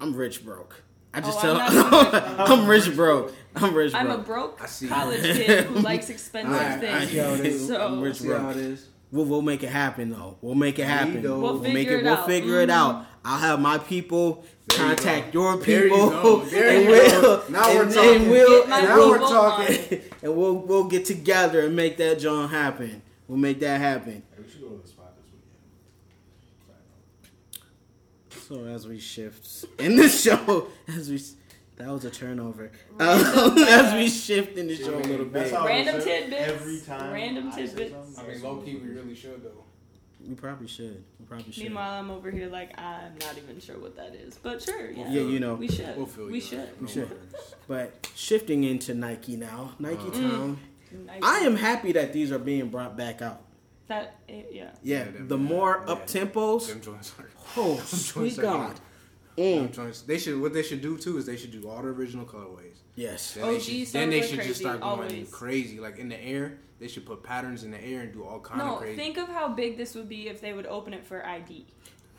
[0.00, 0.82] I'm rich broke.
[1.12, 3.34] I just Oh, tell I'm rich I'm rich broke.
[3.56, 4.02] I'm rich broke.
[4.04, 4.26] I'm a broke.
[4.58, 4.88] broke I see.
[4.88, 7.10] college kid who likes expensive Alright, I things.
[7.10, 7.66] see how it is.
[7.66, 8.50] So I'm rich See how broke.
[8.56, 8.86] it is.
[9.10, 10.36] We'll, we'll make it happen though.
[10.42, 11.22] We'll make it happen.
[11.22, 11.40] go.
[11.40, 12.00] We'll make figure it.
[12.00, 12.26] it We'll out.
[12.26, 12.72] figure it Mhm.
[12.72, 13.06] out.
[13.24, 15.40] I'll have my people There contact go.
[15.40, 16.10] your There you people.
[16.10, 16.36] go.
[16.44, 17.42] There and you we'll, go.
[17.48, 18.14] Now we're and, talking.
[18.22, 19.76] And we'll, Get my and now we'll, we're talking.
[19.98, 20.00] on.
[20.22, 23.00] and we'll we'll get together and make that John happen.
[23.26, 24.22] We'll make that happen.
[24.38, 25.24] We should go to the spot this
[28.30, 28.37] weekend.
[28.48, 31.20] So as we shift in the show, as we
[31.76, 32.70] that was a turnover.
[33.00, 36.42] Um, as we shift in the show a little bit, Random tidbits.
[36.48, 37.12] Every time.
[37.12, 37.92] Random I say tidbits.
[37.92, 39.62] something, I mean, low key, we really should though.
[40.26, 41.04] we probably should.
[41.20, 41.62] We probably should.
[41.64, 45.08] Meanwhile, I'm over here like I'm not even sure what that is, but sure, yeah,
[45.10, 45.54] Yeah, you know.
[45.54, 45.96] we should.
[45.96, 46.58] We'll feel we should.
[46.58, 47.10] No We should.
[47.68, 50.10] But shifting into Nike now, Nike Uh.
[50.10, 50.58] Town.
[51.06, 51.20] Nike.
[51.22, 53.42] I am happy that these are being brought back out.
[53.88, 54.70] That eh, yeah.
[54.82, 55.92] Yeah, them- the more yeah.
[55.92, 56.68] up tempos.
[56.84, 56.98] Them.
[57.56, 58.74] Oh, them sweet God.
[59.36, 59.42] good.
[59.42, 59.72] Mm.
[59.72, 60.02] joints.
[60.02, 60.38] They should.
[60.40, 62.78] What they should do too is they should do all the original colorways.
[62.94, 63.34] Yes.
[63.34, 65.30] Then OG they should, then they like should just start going always.
[65.30, 66.58] crazy, like in the air.
[66.78, 68.96] They should put patterns in the air and do all kind No, of crazy.
[68.96, 71.66] No, think of how big this would be if they would open it for ID.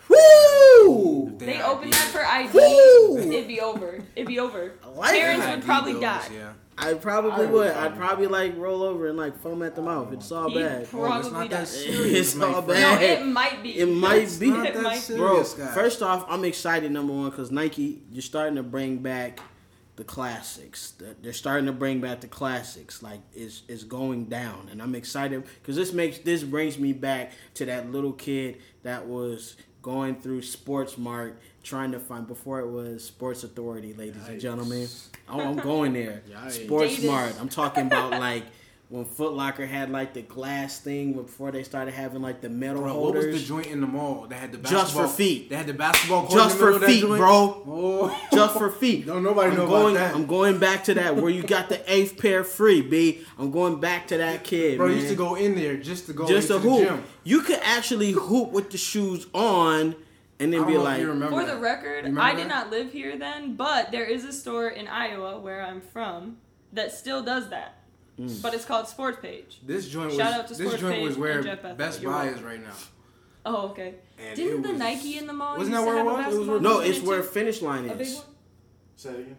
[0.10, 1.28] Woo!
[1.34, 3.18] If They had open that for ID, Woo!
[3.20, 4.00] it'd be over.
[4.16, 4.74] It'd be over.
[4.96, 6.28] Like Parents would probably goes, die.
[6.34, 6.54] Yeah.
[6.78, 7.72] I probably I would would.
[7.72, 10.14] I'd probably like roll over and like foam at the mouth.
[10.14, 10.88] It's all He'd bad.
[10.94, 12.34] Oh, it's not that serious.
[12.34, 12.82] It's all friend.
[12.82, 13.02] No, bad.
[13.20, 13.78] it might be.
[13.78, 14.50] It might be.
[14.50, 15.54] Not It that might serious.
[15.54, 15.74] Bro, guys.
[15.76, 16.92] first off, I'm excited.
[16.92, 19.40] Number one, because Nike, you're starting to bring back
[19.98, 20.94] the classics.
[21.22, 23.04] They're starting to bring back the classics.
[23.04, 27.34] Like it's it's going down, and I'm excited because this makes this brings me back
[27.56, 32.68] to that little kid that was going through Sports Mart trying to find before it
[32.68, 34.88] was Sports Authority, ladies and gentlemen.
[35.28, 36.22] Oh, I'm going there.
[36.32, 36.66] Yikes.
[36.66, 37.10] Sports Dated.
[37.10, 37.36] Mart.
[37.40, 38.44] I'm talking about like.
[38.90, 42.82] When Foot Locker had like the glass thing before they started having like the metal
[42.82, 44.26] Bro, what was the joint in the mall?
[44.28, 45.48] They had the basketball, Just for feet.
[45.52, 47.20] They had the basketball court Just in the for of that feet, joint?
[47.20, 47.64] bro.
[47.68, 48.28] Oh.
[48.34, 49.06] just for feet.
[49.06, 50.16] Don't nobody I'm know going, about that.
[50.16, 53.24] I'm going back to that where you got the eighth pair free, B.
[53.38, 54.96] I'm going back to that kid, Bro, man.
[54.98, 56.88] used to go in there just to go just into a the hoop.
[56.88, 57.04] gym.
[57.24, 59.96] You could actually hoop with the shoes on,
[60.40, 62.48] and then be like, you remember For the record, You remember I did that?
[62.48, 66.38] not live here then, but there is a store in Iowa where I'm from
[66.74, 67.76] that still does that.
[68.20, 68.42] Mm.
[68.42, 69.60] But it's called Sports Page.
[69.66, 71.78] This joint Shout was out to Sports this Sports joint Page was where Jeff Bethel.
[71.78, 72.74] Best Buy is right now.
[73.46, 73.96] Oh, okay.
[74.20, 76.36] And Didn't it the was- Nike in the mall Wasn't that where have it was?
[76.36, 77.28] It was where- no, it's where too?
[77.28, 78.16] finish line is.
[78.18, 78.26] one?
[78.98, 79.38] Say it again.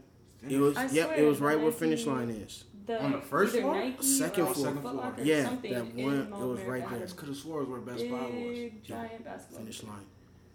[0.48, 2.64] It was, I yep, swear, it was the right where finish line is.
[2.86, 3.74] The, On the first floor?
[3.74, 4.54] Nike Second floor.
[4.54, 5.14] Second floor.
[5.18, 5.52] Or Yeah, that
[5.94, 7.06] one- it was right had there.
[7.06, 8.32] a Could have swore it was where Best Buy was.
[8.32, 9.58] Big giant basketball.
[9.58, 10.06] Finish line,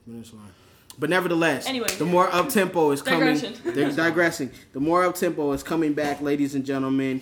[0.06, 0.52] finish line.
[0.98, 1.90] But nevertheless, Anyway.
[2.00, 3.36] the more up tempo is coming.
[3.36, 3.74] Digression.
[3.76, 4.50] They're digressing.
[4.74, 7.22] The more up tempo is coming back, ladies and gentlemen,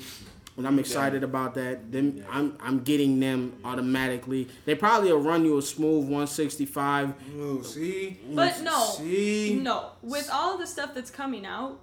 [0.58, 1.92] and I'm excited about that.
[1.92, 4.48] Them, I'm I'm getting them automatically.
[4.66, 7.14] They probably will run you a smooth 165.
[7.40, 9.92] Oh, see, But no, see, no.
[10.02, 11.80] With all the stuff that's coming out,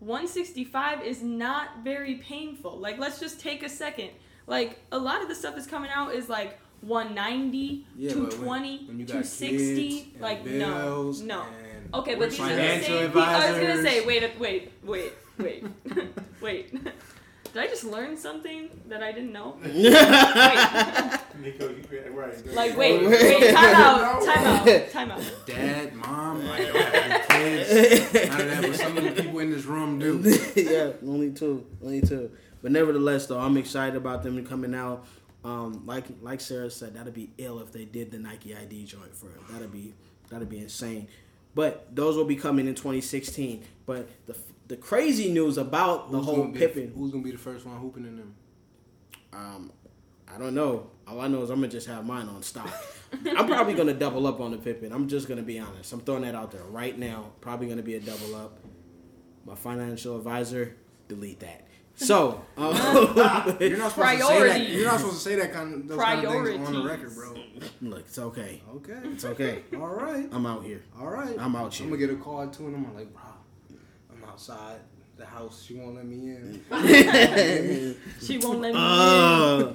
[0.00, 2.78] 165 is not very painful.
[2.78, 4.10] Like, let's just take a second.
[4.46, 8.30] Like, a lot of the stuff that's coming out is like 190, Yeah, but when-
[8.30, 10.14] 220, when 260.
[10.20, 11.98] like, bills no, no.
[11.98, 13.16] Okay, but these are the same.
[13.16, 15.64] I was gonna say, wait, wait, wait, wait,
[16.40, 16.74] wait.
[17.56, 19.56] Did I just learn something that I didn't know?
[19.64, 19.72] Wait.
[21.40, 22.46] Nico, you right.
[22.54, 25.22] Like, wait, wait, time out, time out, time out.
[25.46, 28.28] Dad, mom, I don't have any kids.
[28.28, 30.18] None of that, but some of the people in this room do.
[30.54, 32.30] yeah, only two, only two.
[32.60, 35.06] But nevertheless, though, I'm excited about them coming out.
[35.42, 39.16] Um, like like Sarah said, that'd be ill if they did the Nike ID joint
[39.16, 39.40] for it.
[39.50, 39.94] That'd be
[40.28, 41.08] that'd be insane.
[41.54, 43.64] But those will be coming in 2016.
[43.86, 44.36] But the
[44.68, 47.64] the crazy news about the Who's whole gonna be Pippen, Who's gonna be the first
[47.66, 48.34] one hooping in them?
[49.32, 49.72] um,
[50.32, 50.90] I don't know.
[51.06, 52.68] All I know is I'm gonna just have mine on stock.
[53.36, 54.92] I'm probably gonna double up on the Pippen.
[54.92, 55.92] I'm just gonna be honest.
[55.92, 57.30] I'm throwing that out there right now.
[57.40, 58.58] Probably gonna be a double up.
[59.44, 60.74] My financial advisor,
[61.06, 61.62] delete that.
[61.94, 62.74] So, um,
[63.60, 64.68] You're not supposed to say that.
[64.68, 67.14] You're not supposed to say that kind of those kind of things on the record,
[67.14, 67.34] bro.
[67.80, 68.62] look, it's okay.
[68.76, 69.62] Okay, It's okay.
[69.76, 70.82] all right, I'm out here.
[70.98, 71.36] all right.
[71.38, 71.86] I'm out here.
[71.86, 73.25] I'm gonna get a call too, and I'm like, bro, I'm
[74.36, 74.80] outside
[75.16, 75.64] the house.
[75.64, 76.62] She won't let me in.
[78.20, 78.78] She won't let me.
[78.78, 79.72] Uh,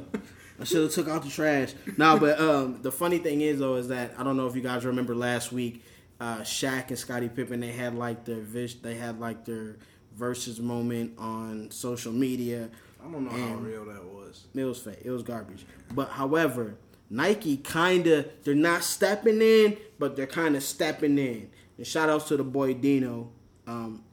[0.60, 1.74] I should have took out the trash.
[1.98, 4.62] No, but um, the funny thing is though is that I don't know if you
[4.62, 5.84] guys remember last week,
[6.20, 9.78] uh, Shaq and Scottie Pippen they had like their vis- they had like their
[10.16, 12.70] versus moment on social media.
[13.04, 14.46] I don't know how real that was.
[14.54, 15.00] It was fake.
[15.04, 15.66] It was garbage.
[15.96, 16.76] But however,
[17.10, 21.50] Nike kind of they're not stepping in, but they're kind of stepping in.
[21.78, 23.32] And shout outs to the boy Dino.
[23.66, 24.04] Um,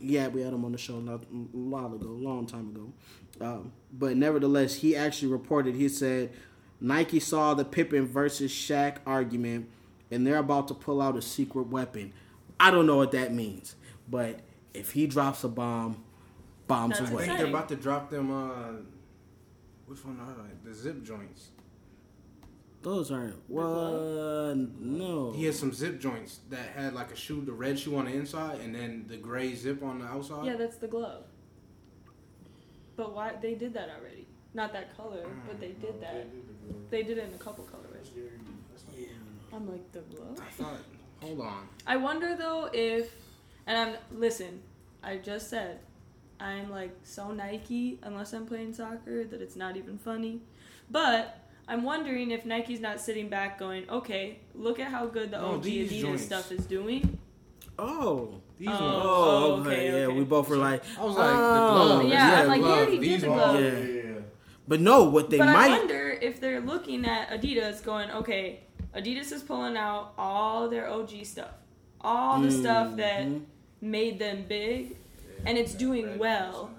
[0.00, 2.92] yeah, we had him on the show not, a while ago, a long time ago.
[3.40, 5.74] Um, but nevertheless, he actually reported.
[5.74, 6.32] He said
[6.80, 9.68] Nike saw the Pippen versus Shaq argument,
[10.10, 12.12] and they're about to pull out a secret weapon.
[12.58, 13.76] I don't know what that means,
[14.08, 14.40] but
[14.72, 16.02] if he drops a bomb,
[16.66, 18.30] bombs That's I think they're about to drop them.
[18.32, 18.80] Uh,
[19.86, 20.70] which one are they?
[20.70, 21.50] The zip joints.
[22.86, 23.34] Those aren't.
[23.48, 25.32] Well, no.
[25.32, 28.12] He had some zip joints that had like a shoe, the red shoe on the
[28.12, 30.46] inside, and then the gray zip on the outside.
[30.46, 31.24] Yeah, that's the glove.
[32.94, 34.28] But why they did that already?
[34.54, 35.48] Not that color, mm.
[35.48, 36.28] but they did that.
[36.88, 38.10] They did it in a couple colorways.
[38.96, 39.06] Yeah.
[39.52, 40.38] I'm like the glove.
[40.40, 40.78] I thought.
[41.22, 41.68] Hold on.
[41.88, 43.10] I wonder though if,
[43.66, 44.62] and I'm listen.
[45.02, 45.80] I just said,
[46.38, 50.42] I'm like so Nike unless I'm playing soccer that it's not even funny.
[50.88, 55.38] But I'm wondering if Nike's not sitting back going, okay, look at how good the
[55.40, 56.24] No, OG these Adidas joints.
[56.24, 57.18] stuff is doing.
[57.78, 58.34] Oh.
[58.58, 58.72] These Oh.
[58.72, 59.02] ones.
[59.04, 60.00] Oh, okay, okay.
[60.02, 61.88] Yeah, we both were like, I was like, Oh.
[61.98, 62.04] the glove.
[62.12, 63.02] Yeah, it's I'm like, the he already glove.
[63.10, 63.60] did the glove.
[63.60, 64.02] Yeah.
[64.68, 68.60] but no, what they but I wonder if they're looking at Adidas, going, okay,
[68.96, 71.50] Adidas is pulling out all their OG stuff,
[72.00, 73.42] all the stuff that Mhm.
[73.80, 74.96] made them big,
[75.44, 76.70] and it's doing well.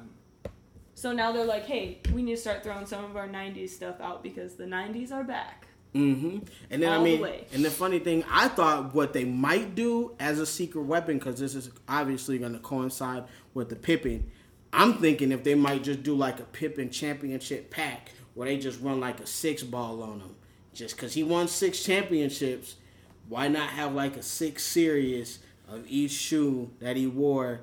[0.98, 4.02] So now they're like, hey, we need to start throwing some of our '90s stuff
[4.02, 5.68] out because the '90s are back.
[5.94, 6.40] Mm-hmm.
[6.72, 7.46] And then All I mean, way.
[7.54, 11.40] and the funny thing, I thought what they might do as a secret weapon, because
[11.40, 14.32] this is obviously going to coincide with the Pippen.
[14.74, 18.82] I'm thinking if they might just do like a Pippen championship pack, where they just
[18.82, 20.36] run like a six ball on him,
[20.74, 22.76] just because he won six championships.
[23.30, 27.62] Why not have like a six series of each shoe that he wore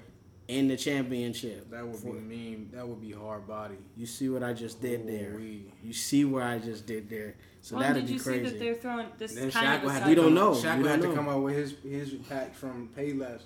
[0.48, 1.70] in the championship?
[1.70, 2.70] That would be mean.
[2.72, 3.76] That would be hard body.
[3.96, 5.32] You see what I just did there?
[5.34, 5.72] Ooh-wee.
[5.82, 7.34] You see what I just did there?
[7.62, 8.44] So well, that'd did be you crazy.
[8.44, 10.34] see that they're throwing this Then kind Shaq of would have to We don't come-
[10.34, 10.50] know.
[10.52, 13.40] Shaq We would have don't to come out with his his pack from Payless.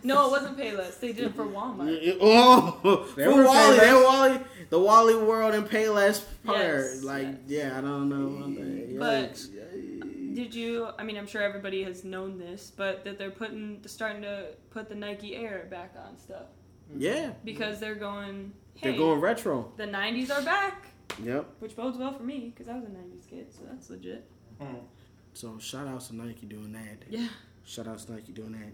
[0.02, 1.00] No, it wasn't Payless.
[1.00, 2.16] They did it for Walmart.
[2.20, 3.80] Oh, They for Wally, Payless.
[3.80, 6.58] that Wally, the Wally World and Payless part.
[6.58, 7.36] Yes, like, yes.
[7.72, 8.98] yeah, I don't know.
[8.98, 9.48] But- Yikes.
[10.36, 10.88] Did you?
[10.98, 14.88] I mean, I'm sure everybody has known this, but that they're putting, starting to put
[14.88, 16.46] the Nike Air back on stuff
[16.94, 18.52] yeah, because they're going.
[18.74, 19.72] Hey, they're going retro.
[19.78, 20.88] the '90s are back,
[21.22, 21.46] Yep.
[21.60, 24.28] which bodes well for me because I was a '90s kid, so that's legit.
[25.32, 27.02] So shout out to Nike doing that.
[27.10, 27.28] Yeah.
[27.64, 28.72] Shout out to Nike doing that,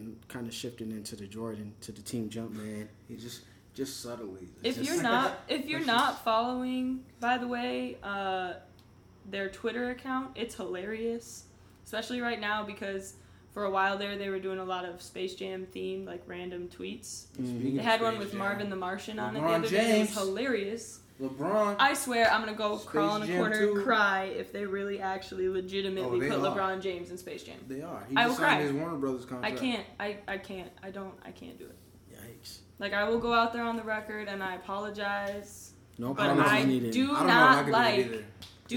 [0.00, 2.88] and kind of shifting into the Jordan to the Team Jump man.
[3.08, 3.42] He just
[3.74, 4.48] just subtly.
[4.62, 8.54] If just- you're not, if you're not following, by the way, uh,
[9.30, 11.44] their Twitter account, it's hilarious,
[11.84, 13.14] especially right now because
[13.52, 16.68] for a while there they were doing a lot of Space Jam themed like random
[16.68, 17.26] tweets.
[17.34, 17.46] Mm-hmm.
[17.46, 19.68] Speaking They of had one with Jam, Marvin the Martian on it the LeBron other
[19.68, 19.98] day.
[20.00, 20.98] It was hilarious.
[21.20, 21.76] LeBron.
[21.78, 23.74] I swear I'm gonna go Space crawl in a Jam corner 2.
[23.76, 26.56] and cry if they really actually legitimately Oh, put are.
[26.56, 27.58] LeBron James in Space Jam.
[27.68, 28.04] They are.
[28.08, 28.62] He I just will signed cry.
[28.62, 29.54] his Warner Brothers contract.
[29.54, 29.86] I can't.
[30.00, 30.70] I, I can't.
[30.82, 31.14] I don't.
[31.24, 31.76] I can't do it.
[32.12, 32.58] Yikes.
[32.80, 35.72] Like I will go out there on the record and I apologize.
[35.98, 36.90] No But apologies I needed.
[36.92, 38.24] do I don't know if I not could do it like either.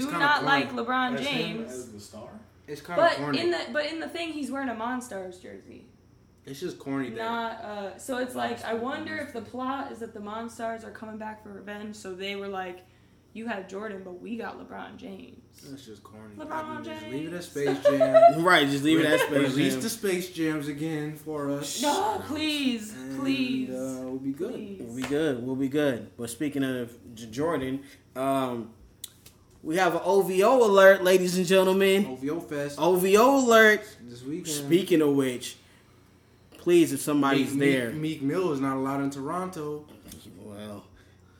[0.02, 0.46] Do not corny.
[0.46, 1.72] like LeBron As him James.
[1.72, 2.28] as the star.
[2.68, 3.40] It's kind of But corny.
[3.40, 5.86] in the but in the thing he's wearing a Monstars jersey.
[6.44, 7.10] it's just corny.
[7.10, 10.90] Not uh so it's like I wonder if the plot is that the Monstars are
[10.90, 12.84] coming back for revenge so they were like
[13.34, 15.36] you have Jordan but we got LeBron James.
[15.68, 16.34] that's just corny.
[16.36, 18.42] LeBron I mean, just leave it at Space Jam.
[18.42, 21.82] Right, just leave it at Space Release the Space Jams again for us.
[21.82, 23.68] No, please, And, please.
[23.70, 24.54] Uh, we'll be good.
[24.54, 24.80] Please.
[24.82, 25.46] We'll be good.
[25.46, 26.10] We'll be good.
[26.16, 27.82] But speaking of J- Jordan,
[28.16, 28.70] um,
[29.66, 32.06] we have an OVO alert, ladies and gentlemen.
[32.06, 33.80] OVO Fest OVO alert.
[34.02, 34.46] this weekend.
[34.46, 35.56] Speaking of which,
[36.58, 39.84] please, if somebody's Meek, there, Meek, Meek Mill is not allowed in Toronto.
[40.38, 40.84] well,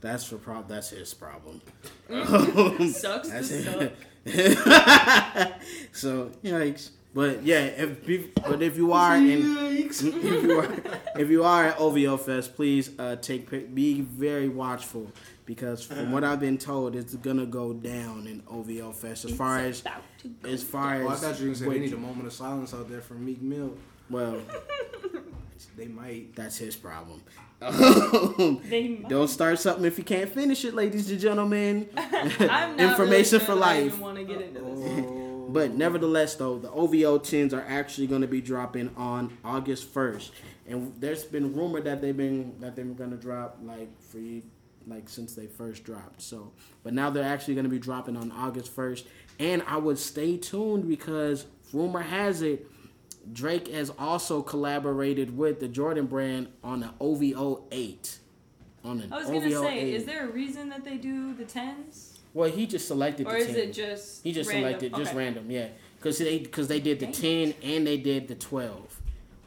[0.00, 0.68] that's for prob.
[0.68, 1.62] That's his problem.
[2.92, 3.92] Sucks to suck.
[5.92, 6.90] so yikes.
[7.14, 9.56] But yeah, if you- but if you are in
[9.88, 10.68] if you are
[11.16, 15.12] if you are at OVO Fest, please uh, take be very watchful
[15.46, 16.10] because from uh-huh.
[16.12, 19.80] what I've been told, it's gonna go down in OVO Fest as far as It's
[19.80, 21.80] about to go as far Oh, I as thought you were gonna say what they
[21.80, 23.74] need a moment of silence out there for Meek Mill.
[24.10, 24.40] well,
[25.76, 26.34] They might.
[26.34, 27.22] that's his problem.
[27.60, 29.08] They might.
[29.08, 31.88] Don't start something if you can't finish it, ladies and gentlemen.
[31.96, 33.86] I'm not Information really for sure that I life.
[33.86, 34.78] even want to get into this.
[35.06, 39.92] Oh, But nevertheless, though, the OVO 10s are actually going to be dropping on August
[39.94, 40.30] 1st,
[40.68, 44.42] and there's been rumor that they've been that they're going to drop like for you,
[44.86, 46.22] like since they first dropped.
[46.22, 49.04] So, but now they're actually going to be dropping on August 1st,
[49.38, 52.66] and I would stay tuned because rumor has it
[53.32, 58.18] Drake has also collaborated with the Jordan brand on the OVO 8.
[58.84, 59.94] On an I was gonna say, 8.
[59.94, 63.38] is there a reason that they do the tens, Well, he just selected or the
[63.38, 63.56] is 10.
[63.56, 64.68] it just He just random?
[64.68, 65.68] selected just random, yeah.
[65.98, 67.14] Because they because they did the Dang.
[67.14, 68.85] ten and they did the twelve,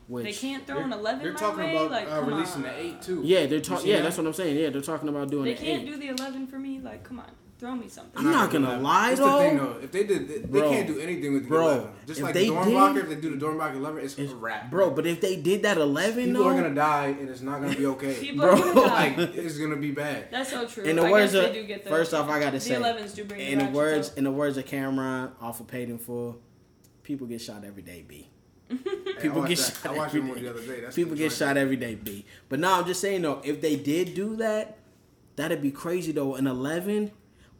[0.09, 1.75] which They can't throw an eleven They're my talking way.
[1.77, 2.61] about like, uh, come releasing on.
[2.63, 3.21] the eight too.
[3.23, 4.03] yeah they're talking yeah that?
[4.03, 5.85] that's what I'm saying yeah they're talking about doing They the can't eight.
[5.85, 6.79] do the eleven for me.
[6.81, 8.13] Like, come on, throw me something.
[8.17, 9.37] I'm not gonna do lie, though.
[9.43, 9.77] the thing though.
[9.83, 11.89] If they did, they, they can't do anything with the Bro, 11.
[12.07, 14.31] Just if like they the Doernbecher, did- if they do the Doernbecher 11, it's, It's-
[14.33, 14.71] a wrap.
[14.71, 17.61] bro, but if they did that eleven people though, are gonna die and it's not
[17.61, 18.15] gonna be okay.
[18.19, 19.15] People Bro, are gonna die.
[19.17, 20.31] like it's gonna be bad.
[20.31, 20.85] That's so true.
[20.85, 22.59] In the I words guess of- they do get the, first off, I gotta the
[22.61, 24.17] say, 11s do bring in the words up.
[24.17, 26.39] in the words of Cameron off of Paid in Full,
[27.03, 28.03] people get shot every day.
[28.07, 28.27] B.
[29.21, 29.85] People get watched shot.
[29.85, 30.45] I watched every that movie day.
[30.45, 30.81] the other day.
[30.81, 32.25] That's People get shot every day, B.
[32.47, 34.77] But now I'm just saying though, if they did do that,
[35.35, 36.35] that'd be crazy though.
[36.35, 37.11] An eleven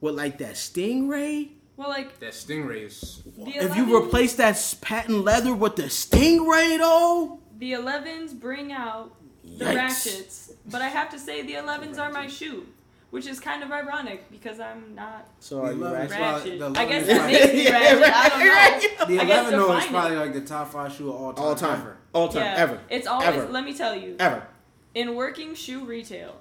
[0.02, 1.50] with like that stingray.
[1.78, 3.24] Well, like That Stingray is.
[3.38, 9.16] the If you replace that patent leather with the stingray though, the 11s bring out
[9.46, 9.76] the Yikes.
[9.76, 12.66] ratchets, but I have to say the 11s are my shoe,
[13.12, 16.20] which is kind of ironic because I'm not so are you The ratchet?
[16.20, 16.60] ratchet.
[16.74, 18.14] the I guess is that like- makes me Yeah, ratchet.
[18.16, 19.06] I don't know.
[19.16, 20.20] The I 11 though is probably it.
[20.20, 21.44] like the top five shoe of all time.
[21.46, 21.98] all time, Ever.
[22.14, 23.28] all time, Yeah, ever, It's always.
[23.30, 23.48] Ever.
[23.50, 24.46] Let me tell you, ever.
[24.94, 26.36] in working shoe retail,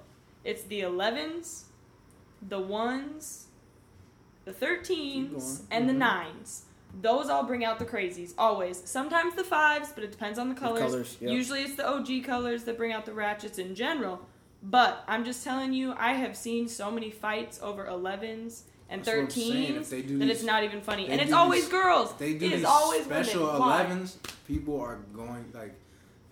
[0.44, 1.64] it's the 11s,
[2.46, 3.46] the ones,
[4.44, 5.66] the 13s, going.
[5.70, 6.38] and the mm-hmm.
[6.42, 6.60] 9s.
[7.02, 8.80] Those all bring out the crazies, always.
[8.88, 10.80] Sometimes the 5s, but it depends on the colors.
[10.80, 11.30] colors, yep.
[11.30, 14.20] Usually it's the OG colors that bring out the ratchets in general.
[14.62, 19.08] But I'm just telling you, I have seen so many fights over 11s and That's
[19.16, 19.74] what I'm saying.
[19.74, 21.08] 13s If that these- it's not even funny.
[21.08, 22.12] And it's always these- girls.
[22.18, 23.60] They do it is these always special women.
[23.60, 24.16] 11s.
[24.46, 25.74] People are going like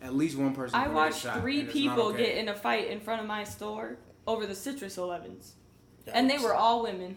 [0.03, 0.75] at least one person.
[0.79, 2.27] I watched shot, three and it's not people okay.
[2.27, 5.53] get in a fight in front of my store over the citrus 11s.
[6.13, 7.17] And they were all women,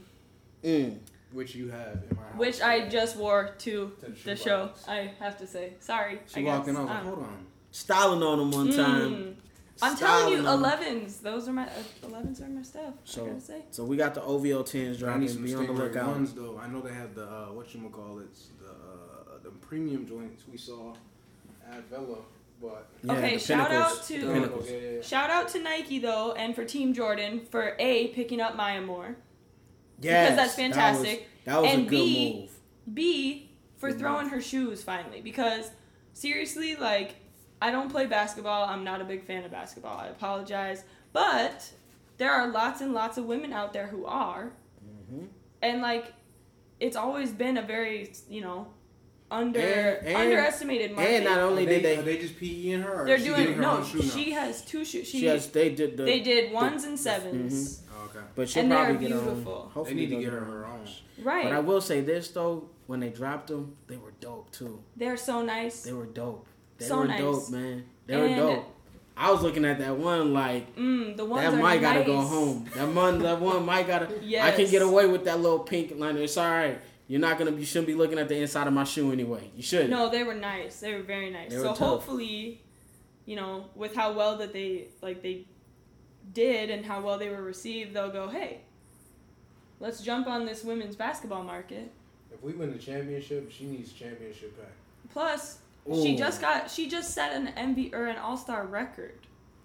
[0.63, 0.97] Mm.
[1.31, 2.37] which you have in my house.
[2.37, 4.65] which I just wore to To the the show.
[4.67, 4.87] box.
[4.87, 5.73] I have to say.
[5.79, 6.19] Sorry.
[6.27, 6.75] She I walked guess.
[6.75, 6.77] in.
[6.77, 7.45] I was like, don't hold on.
[7.71, 9.37] Styling on them one time.
[9.81, 11.21] I'm telling you, 11s.
[11.21, 12.93] Those are my uh, 11s are my stuff.
[13.03, 13.61] So- I gotta say.
[13.71, 15.43] So we got the OVO tens I need dropping.
[15.43, 16.07] Be on the Stingray lookout.
[16.07, 16.59] ones though.
[16.61, 20.43] I know they have the uh, what you call it, the uh, the premium joints
[20.51, 20.93] we saw
[21.71, 22.17] at Vela,
[22.61, 24.69] but Yeah, Okay, shout out to- The the Pinnacles.
[24.69, 25.01] Yeah, yeah, yeah.
[25.01, 29.15] Shout out to Nike though, and for Team Jordan for a picking up Maya Moore.
[30.01, 31.27] Yes, Because that's fantastic.
[31.45, 32.95] That was, that was And a good B, move.
[32.95, 35.71] B for Good throwing her shoes finally because
[36.13, 37.15] seriously, like
[37.61, 38.65] I don't play basketball.
[38.65, 39.97] I'm not a big fan of basketball.
[39.97, 41.69] I apologize, but
[42.17, 44.51] there are lots and lots of women out there who are,
[45.11, 45.27] Mhm.
[45.61, 46.13] and like
[46.79, 48.67] it's always been a very you know
[49.31, 51.11] under And- and- underestimated market.
[51.17, 53.01] And not Are only they, did are they, they just PEing her?
[53.03, 53.71] Or They're is she getting doing her no.
[53.77, 54.01] own now?
[54.01, 55.07] She has two shoes.
[55.07, 57.79] She, she has, they did the, they did ones and 7s Mhm.
[57.93, 58.25] Oh, okay.
[58.35, 59.25] but she'll and probably get her own.
[59.35, 59.83] beautiful.
[59.85, 60.87] They need to get her her own.
[61.21, 61.43] right?
[61.43, 64.81] But I will say this though, when they dropped them, they were dope too.
[64.95, 65.83] They're so nice.
[65.83, 66.47] They were dope.
[66.79, 67.19] They So were nice.
[67.19, 67.83] dope, man.
[68.07, 68.65] They were dope.
[69.17, 71.93] I was looking at that one like Mm, the ones that are might nice.
[71.93, 72.65] gotta go home.
[72.73, 74.05] That one, that one might gotta.
[74.41, 76.21] I can get away with that little pink liner.
[76.21, 76.79] It's all right.
[77.09, 77.51] You're not gonna.
[77.51, 79.51] You shouldn't be looking at the inside of my shoe anyway.
[79.57, 79.89] You should.
[79.89, 80.79] No, they were nice.
[80.79, 81.49] They were very nice.
[81.49, 81.79] They were so tough.
[81.79, 82.61] hopefully,
[83.25, 85.45] you know, with how well that they like they
[86.33, 88.61] did and how well they were received, they'll go, hey,
[89.79, 91.91] let's jump on this women's basketball market.
[92.31, 94.71] If we win the championship, she needs championship back.
[95.11, 95.57] Plus,
[95.95, 99.15] she just got she just set an MV or an All Star record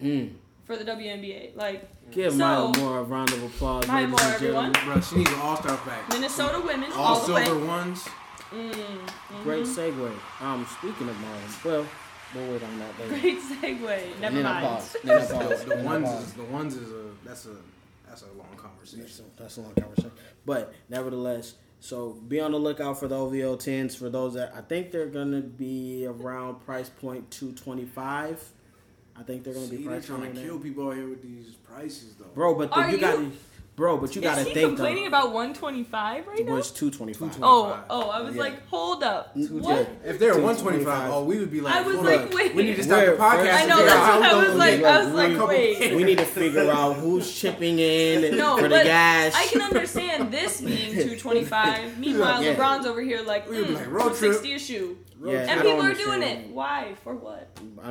[0.02, 0.34] Mm.
[0.64, 1.52] for the WNBA.
[1.54, 3.86] Like Give So- Maya Moore a round of applause.
[3.86, 4.72] Maya ladies Moore, and everyone.
[4.84, 6.08] Bro, she needs an all star back.
[6.10, 7.44] Minnesota women All all, the way.
[7.44, 8.02] silver ones.
[8.52, 9.42] Mm, mhm.
[9.42, 10.12] Great segue.
[10.40, 11.86] Um, speaking of Maya, well,
[12.34, 13.20] we'll wait on that later.
[13.20, 14.20] Great segue.
[14.20, 14.66] Never And then I mind.
[14.66, 14.96] pause.
[15.04, 15.48] Then I pause.
[15.64, 17.56] The, the Then I ones is the ones is a that's a
[18.06, 19.24] that's a long That's conversation.
[19.36, 20.12] a, that's a long conversation.
[20.46, 23.94] But nevertheless, so be on the lookout for the OVO tens.
[23.94, 28.42] For those that I think they're gonna be around price point two twenty five.
[29.14, 31.54] I think they're gonna See, be they're trying to kill people out here with these
[31.56, 32.24] prices though.
[32.34, 32.54] bro.
[32.54, 33.32] But the, Are you, got you-
[33.76, 33.96] bro.
[33.96, 35.08] But you gotta Is he think complaining though.
[35.08, 36.54] about 125 right It now?
[36.54, 37.34] was two twenty five.
[37.36, 37.42] 225.
[37.42, 38.40] Oh, oh, I was Yeah.
[38.42, 39.36] like, hold up.
[39.36, 39.88] What?
[40.04, 42.34] If they're 125, oh, we would be like, I was hold like, up.
[42.34, 42.54] wait.
[42.54, 43.54] we need to stop the podcast.
[43.62, 44.82] I know, that's out what I was like.
[44.84, 45.94] I was one like, couple- wait.
[45.96, 49.34] we need to figure out who's chipping in and No, for the but gas.
[49.34, 51.98] I can understand this being 225.
[51.98, 52.54] Meanwhile, Yeah.
[52.54, 54.98] LeBron's over here like, We'd mm, like, road 260 a shoe.
[55.22, 56.50] Yeah, And don't people are doing it.
[56.50, 56.94] Why?
[57.02, 57.48] For what?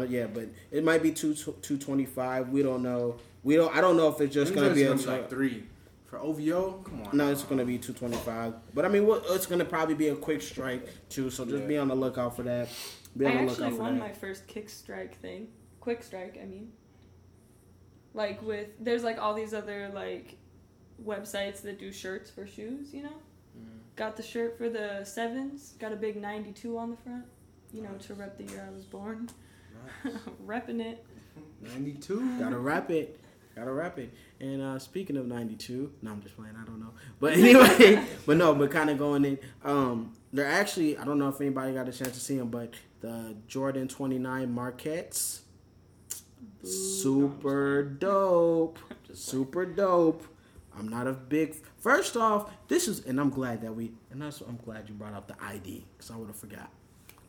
[0.07, 2.49] Yeah, but it might be two two twenty five.
[2.49, 3.15] We don't know.
[3.43, 3.75] We don't.
[3.75, 4.93] I don't know if it's just gonna be a.
[4.93, 5.63] like three
[6.13, 6.83] for OVO.
[6.83, 7.17] Come on.
[7.17, 8.53] no, it's gonna be two twenty five.
[8.75, 11.31] But I mean, what, it's gonna probably be a quick strike too.
[11.31, 11.67] So just Yeah.
[11.67, 12.69] be on the lookout for that.
[13.17, 13.99] Be I on the actually lookout for won that.
[13.99, 15.47] my first kick strike thing.
[15.79, 16.71] Quick strike, I mean.
[18.13, 20.37] Like with there's like all these other like
[21.03, 23.09] websites that do shirts for shoes, you know?
[23.57, 23.77] Mm-hmm.
[23.95, 27.25] Got the shirt for the sevens, got a big 92 on the front,
[27.73, 29.29] you know, to rep the year I was born.
[30.45, 31.03] Repping it.
[31.61, 32.37] 92.
[32.39, 33.19] Gotta wrap it.
[33.55, 34.13] Gotta wrap it.
[34.39, 36.55] And uh, speaking of ninety two, no, I'm just playing.
[36.59, 36.91] I don't know.
[37.19, 39.39] But anyway, but no, but kind of going in.
[39.63, 40.97] Um, they're actually.
[40.97, 44.17] I don't know if anybody got a chance to see them, but the Jordan twenty
[44.17, 45.41] nine Marquettes.
[46.63, 48.79] Super dope.
[49.13, 50.23] Super dope.
[50.77, 51.55] I'm not a big.
[51.77, 55.13] First off, this is, and I'm glad that we, and that's, I'm glad you brought
[55.13, 56.69] up the ID because I would have forgot.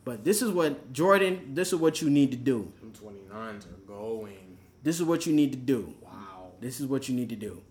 [0.03, 1.53] But this is what Jordan.
[1.53, 2.71] This is what you need to do.
[2.79, 4.54] Them 29s are going.
[4.85, 5.95] This is what you need to do.
[6.03, 6.51] Wow.
[6.61, 7.63] This is what you need to do.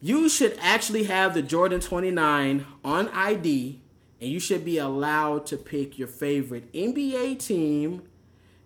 [0.00, 3.80] You should actually have the Jordan 29 on ID,
[4.20, 8.04] and you should be allowed to pick your favorite NBA team,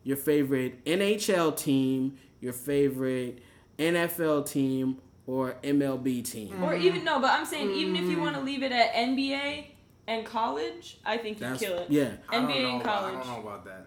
[0.03, 3.39] your favorite NHL team, your favorite
[3.79, 6.63] NFL team, or MLB team.
[6.63, 6.85] Or mm-hmm.
[6.85, 9.69] even no, but I'm saying even if you want to leave it at NBA
[10.07, 11.87] and college, I think you That's kill it.
[11.89, 12.11] yeah.
[12.29, 13.15] I don't NBA and college.
[13.15, 13.87] I don't know about that.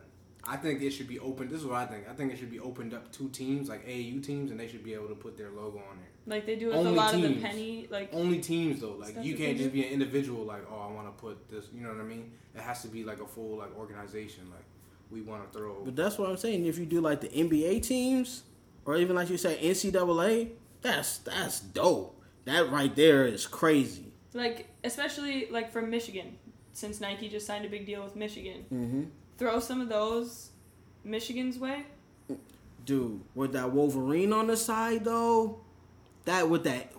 [0.50, 1.50] I think it should be open.
[1.50, 2.10] This is what I think.
[2.10, 4.84] I think it should be opened up to teams like AAU teams, and they should
[4.84, 6.36] be able to put their logo on there.
[6.36, 8.94] Like they do with Only a lot of the penny like Only teams though.
[8.94, 10.46] Like you can't just be an individual.
[10.46, 11.66] Like oh, I want to put this.
[11.74, 12.32] You know what I mean?
[12.56, 14.50] It has to be like a full like organization.
[14.50, 14.64] Like
[15.12, 15.84] we want to throw.
[15.84, 16.66] But that's what I'm saying.
[16.66, 18.44] If you do like the NBA teams,
[18.86, 22.22] or even like you say NCAA, that's that's dope.
[22.46, 24.14] That right there is crazy.
[24.34, 26.38] like especially like from Michigan,
[26.72, 28.66] since Nike just signed a big deal with Michigan.
[28.72, 29.04] Mm-hmm.
[29.38, 30.50] Throw some of those
[31.04, 31.84] Michigan's way.
[32.86, 35.60] Dude, with that Wolverine on the side though,
[36.26, 36.92] that with that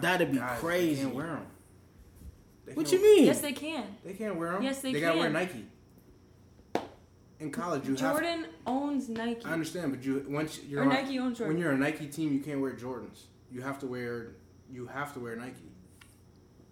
[0.00, 0.94] that'd be Guys, crazy.
[0.96, 1.46] They can't wear them.
[2.74, 3.24] What you mean?
[3.26, 3.84] Yes, they can.
[4.04, 4.62] They can't wear them.
[4.62, 5.28] Yes, they They gotta wear.
[5.30, 5.66] Nike.
[7.40, 7.98] In college, you have.
[8.00, 9.44] Jordan owns Nike.
[9.44, 11.54] I understand, but you once you're Or on- Nike owns Jordan.
[11.56, 13.24] when you're a Nike team, you can't wear Jordans.
[13.52, 14.28] You have to wear
[14.72, 15.70] you have to wear Nike.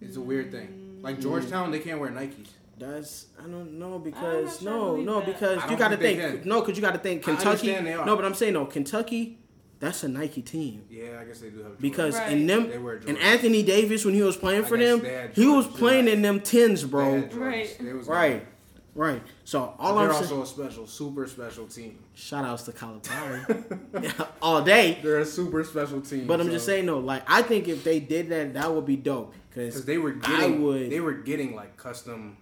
[0.00, 1.00] It's a weird thing.
[1.02, 1.22] Like Mm.
[1.22, 2.48] Georgetown, they can't wear Nikes.
[2.82, 5.26] That's I don't know because sure I no believe no that.
[5.26, 7.48] because you got to think think no because you got to think Kentucky.
[7.48, 8.04] understand they are.
[8.06, 9.38] No, but I'm saying no Kentucky.
[9.78, 11.72] That's a Nike team Yeah, I guess they do have.
[11.72, 11.80] Jordans.
[11.80, 12.32] because Right.
[12.32, 15.04] in them They wear and Anthony Davis when he was playing I for them,
[15.34, 17.16] he was playing you're in them tins, They bro.
[17.34, 17.76] Right.
[18.06, 18.46] Right,
[18.94, 19.22] right.
[19.44, 21.98] So all They're I'm also saying, a special, super special team.
[22.14, 24.12] shout outs to Calipari Yeah,
[24.42, 24.98] all day.
[25.02, 26.26] They're a super special team.
[26.28, 28.94] But I'm just saying no, like I think if they did that, that would be
[28.96, 32.36] dope because because they were I would- they were getting like custom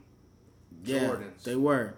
[0.85, 1.43] yeah, Jordans.
[1.45, 1.95] they were.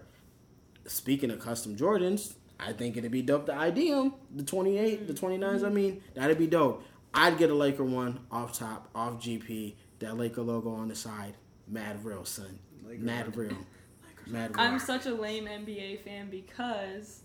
[0.85, 4.13] Speaking of custom Jordans, I think it'd be dope to ID them.
[4.35, 6.83] The 28, the 29s, I mean, that'd be dope.
[7.13, 11.35] I'd get a Laker one off top, off GP, that Laker logo on the side.
[11.67, 12.59] Mad real, son.
[12.85, 13.57] Laker Mad real.
[14.27, 14.65] Mad real.
[14.65, 17.21] I'm such a lame NBA fan because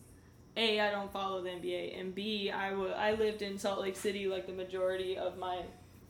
[0.57, 3.97] A, I don't follow the NBA, and B, I wa- I lived in Salt Lake
[3.97, 5.63] City like the majority of my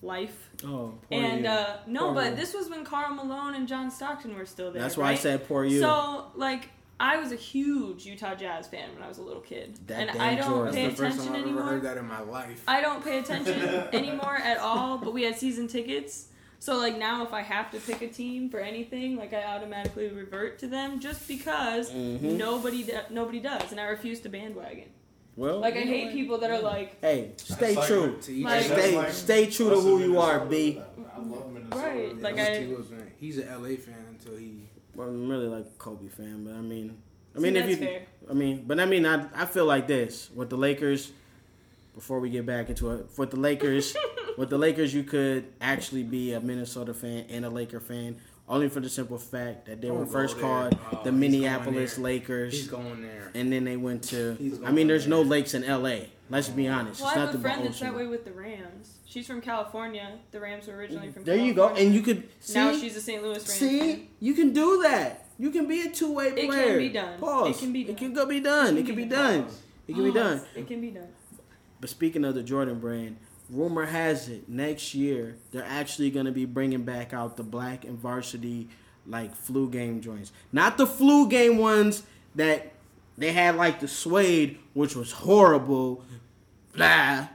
[0.02, 0.50] life.
[0.64, 1.48] oh, poor and you.
[1.50, 2.36] uh, no, Poor but you.
[2.36, 4.82] this was when Karl Malone and John Stockton were still there.
[4.82, 5.80] That's why I said poor you.
[5.80, 6.68] So, like,
[7.00, 10.20] I was a huge Utah Jazz fan when I was a little kid, That and
[10.22, 10.74] I don't Jordan.
[10.74, 11.62] pay That's attention anymore.
[11.62, 12.62] heard that in my life.
[12.66, 13.60] I don't pay attention
[13.92, 16.26] anymore at all, but we had season tickets.
[16.60, 20.08] So like now if I have to pick a team for anything, like I automatically
[20.08, 22.20] revert to them just because Mhm.
[22.36, 24.88] nobody nobody does and I refuse to bandwagon.
[25.38, 26.14] Well, Like I hate what?
[26.14, 28.18] people that are like Hey, stay like- true.
[28.20, 29.10] To each Like- Stay, own.
[29.12, 30.82] stay true to who you are, Minnesota, B.
[31.14, 31.76] I love Minnesota.
[31.86, 32.22] Right, Yeah.
[32.22, 33.12] like I- what he was saying.
[33.18, 34.62] He's an LA fan until he.
[34.94, 36.96] Well, I'm really like a Kobe fan, but I mean,
[37.34, 38.02] I See, mean, if that's you, fair.
[38.30, 41.12] I mean, but I mean, I I feel like this with the Lakers.
[41.94, 43.96] Before we get back into it, with the Lakers,
[44.38, 48.16] with the Lakers, you could actually be a Minnesota fan and a Laker fan,
[48.48, 51.94] only for the simple fact that they were Don't go first called Oh, the Minneapolis
[51.94, 52.04] going.
[52.04, 53.30] Lakers, He's going there.
[53.34, 54.60] and then they went to.
[54.64, 56.10] I mean, there's no lakes in L.A.
[56.30, 57.00] Let's be honest.
[57.00, 58.94] Well, it's I not have the a friend that's that way with the Rams.
[59.06, 60.18] She's from California.
[60.30, 62.54] The Rams were originally from There you go, and you could see.
[62.54, 63.22] now she's a St.
[63.22, 63.46] Louis Rams.
[63.58, 63.58] fan.
[63.58, 65.24] See, you can do that.
[65.38, 66.78] You can be a two way can player.
[66.78, 67.18] be done.
[67.18, 67.56] Pause.
[67.56, 67.92] It can be done.
[67.94, 68.76] It can go be done.
[68.76, 69.46] It can be done.
[69.86, 70.42] It can be done.
[70.54, 71.08] It can be done.
[71.80, 73.16] But speaking of the Jordan brand,
[73.50, 77.84] rumor has it next year they're actually going to be bringing back out the black
[77.84, 78.68] and varsity
[79.08, 80.32] like flu game joints.
[80.52, 82.02] Not the flu game ones
[82.34, 82.72] that
[83.16, 86.04] they had like the suede, which was horrible.
[86.74, 87.28] Blah.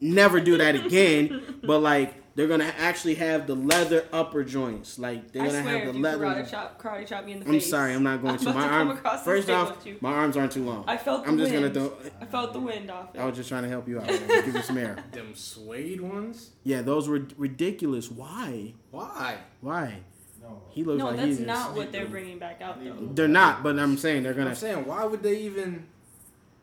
[0.00, 1.60] Never do that again.
[1.62, 4.98] but like they're gonna actually have the leather upper joints.
[4.98, 6.24] Like they're I gonna swear, have if the you leather.
[6.26, 7.68] karate chop, karate chop me in the I'm face.
[7.70, 8.50] sorry, I'm not going I'm to.
[8.50, 8.56] about
[8.88, 9.18] My to arm.
[9.24, 10.84] First off, my arms aren't too long.
[10.86, 11.74] I felt the I'm just wind.
[11.74, 11.92] gonna do.
[12.20, 13.08] I felt the wind off.
[13.18, 14.08] I was just trying to help you out.
[14.08, 14.96] Give you some air.
[15.12, 16.50] Them suede ones?
[16.64, 18.10] Yeah, those were ridiculous.
[18.10, 18.74] Why?
[18.90, 19.36] Why?
[19.60, 19.98] Why?
[20.40, 20.60] No.
[20.70, 21.40] He looks No, like that's he's.
[21.40, 22.96] not what they're bringing back out though.
[23.12, 24.46] They're not, but I'm saying they're gonna.
[24.50, 24.56] I'm gonna.
[24.56, 25.86] saying, why would they even?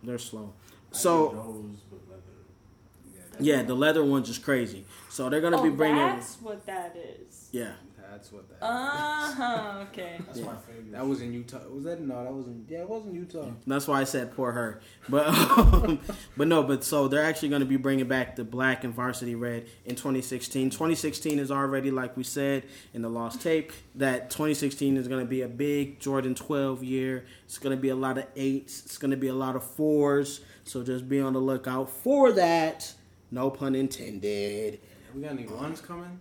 [0.03, 0.53] They're slow.
[0.91, 3.28] I So get those, but leather.
[3.39, 4.85] Yeah, the leather ones is crazy.
[5.09, 5.97] So they're gonna Oh, be bringing.
[5.97, 7.49] that's what that is.
[7.51, 7.73] Yeah,
[8.11, 8.63] That's what that.
[8.65, 9.85] Uh huh.
[9.91, 10.19] Okay.
[10.25, 10.91] That's my favorite.
[10.91, 11.59] that was in Utah.
[11.69, 12.23] Was that no?
[12.23, 12.69] That wasn't.
[12.69, 13.51] Yeah, it wasn't Utah.
[13.67, 14.81] that's why I said poor her.
[15.07, 15.99] But um,
[16.37, 19.67] but no, but so they're actually gonna be bringing back the black and varsity red
[19.85, 20.69] in 2016.
[20.71, 22.63] 2016 is already like we said
[22.93, 27.25] in the lost tape that 2016 is gonna be a big Jordan 12 year.
[27.45, 28.83] It's gonna be a lot of eights.
[28.85, 30.41] It's gonna be a lot of fours.
[30.65, 32.91] So just be on the lookout for that.
[33.31, 34.79] No pun intended.
[35.13, 36.19] We got any ones coming?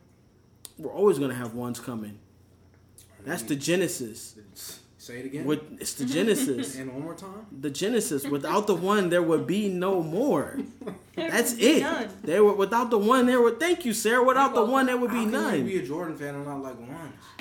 [0.78, 2.18] We're always gonna have ones coming.
[3.24, 4.36] That's the Genesis.
[4.96, 5.44] Say it again.
[5.44, 6.76] With it's the Genesis.
[6.78, 7.46] and one more time.
[7.60, 8.24] the Genesis.
[8.24, 10.58] Without the one, there would be no more.
[11.16, 11.80] That's There would be it.
[11.82, 12.08] none.
[12.22, 13.58] There were without the one, there would.
[13.58, 14.22] Thank you, Sarah.
[14.22, 15.66] Without the one, there would How be can you none.
[15.66, 16.92] be a Jordan fan and not like ones?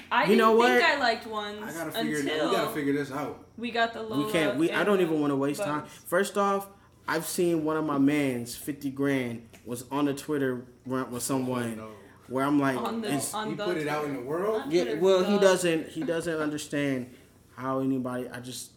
[0.10, 0.90] I You didn't know think what?
[0.90, 2.20] I liked ones I gotta figure.
[2.20, 3.46] until We gotta figure this out.
[3.58, 4.26] we got the Lola.
[4.26, 4.58] We can't.
[4.58, 4.72] We.
[4.72, 5.84] I don't even want to waste time.
[6.06, 6.68] First off,
[7.08, 11.74] I've seen one of my man's fifty grand was on a Twitter rant with someone
[11.80, 11.92] oh, No.
[12.30, 14.64] where I'm like, on the it's- on He the put it out in the world.
[14.70, 14.86] Yeah.
[14.86, 15.90] Twitter, Well, he doesn't.
[15.90, 17.14] He doesn't understand
[17.56, 18.28] how anybody.
[18.30, 18.72] I just.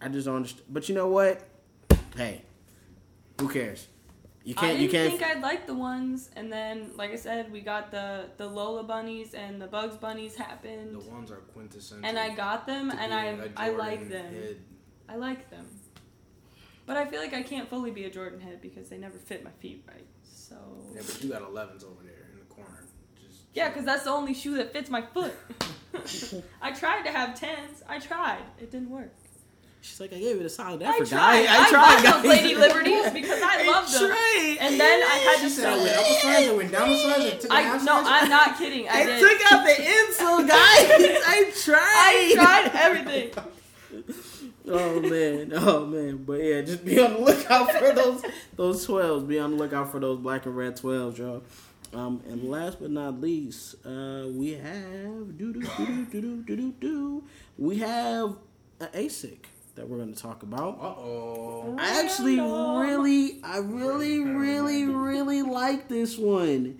[0.00, 0.66] I just don't understand.
[0.68, 1.42] But you know what?
[2.16, 2.42] Hey,
[3.40, 3.88] who cares?
[4.44, 4.72] You can't.
[4.78, 5.10] didn't You can't.
[5.18, 8.84] think I'd like the ones, and then, like I said, we got the the Lola
[8.84, 12.06] bunnies and the Bugs bunnies happened, The ones are quintessential.
[12.06, 14.32] and I got them, and I I a I Jordan like them.
[14.34, 14.56] head.
[15.08, 15.66] I like them,
[16.84, 19.42] but I feel like I can't fully be a Jordan head because they never fit
[19.42, 20.06] my feet right.
[20.48, 20.54] So
[20.94, 22.84] Yeah, but you got 11s over there in the corner,
[23.20, 25.32] just Yeah, because that's the only shoe that fits my foot.
[26.62, 27.82] I tried to have tens.
[27.88, 28.42] I tried.
[28.60, 29.12] It didn't work.
[29.80, 30.94] She's like, I gave it a solid effort.
[31.02, 31.46] I tried.
[31.46, 31.64] guy.
[31.66, 32.30] I, tried, bought those.
[32.32, 34.08] Lady Liberties because I love them.
[34.10, 34.56] tried.
[34.60, 36.22] And then I had to She said I went sell up a it.
[36.22, 38.06] size, I went down a size, I took a I half no, size.
[38.08, 38.88] I'm not kidding.
[38.88, 39.20] I I did.
[39.20, 40.52] took out the insole, guys.
[41.26, 41.76] I tried.
[41.78, 43.30] I tried everything
[44.68, 48.22] oh man, oh man, but yeah, just be on the lookout for those
[48.56, 49.24] those twelves.
[49.24, 51.42] Be on the lookout for those black and red twelves, y'all.
[51.94, 56.72] Um, and last but not least, uh, we have do do do do do do
[56.80, 57.24] do
[57.58, 58.36] we have
[58.80, 59.46] an ASIC
[59.76, 60.78] that we're going to talk about.
[60.80, 61.76] Uh oh.
[61.78, 66.78] I actually really, I really, really, really like this one.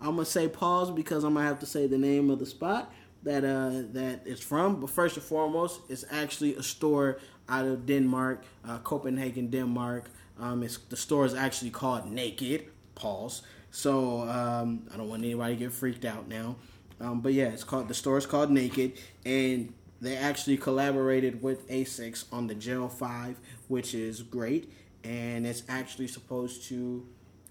[0.00, 2.92] I'm gonna say pause because I'm gonna have to say the name of the spot
[3.22, 4.80] that uh that it's from.
[4.80, 10.10] But first and foremost, it's actually a store out of Denmark, uh, Copenhagen, Denmark.
[10.38, 12.66] Um, it's the store is actually called Naked.
[12.94, 13.42] Pause.
[13.70, 16.56] So um, I don't want anybody to get freaked out now.
[17.00, 18.94] Um, but yeah, it's called the store is called Naked,
[19.24, 23.38] and they actually collaborated with Asics on the Gel Five,
[23.68, 24.72] which is great,
[25.04, 27.06] and it's actually supposed to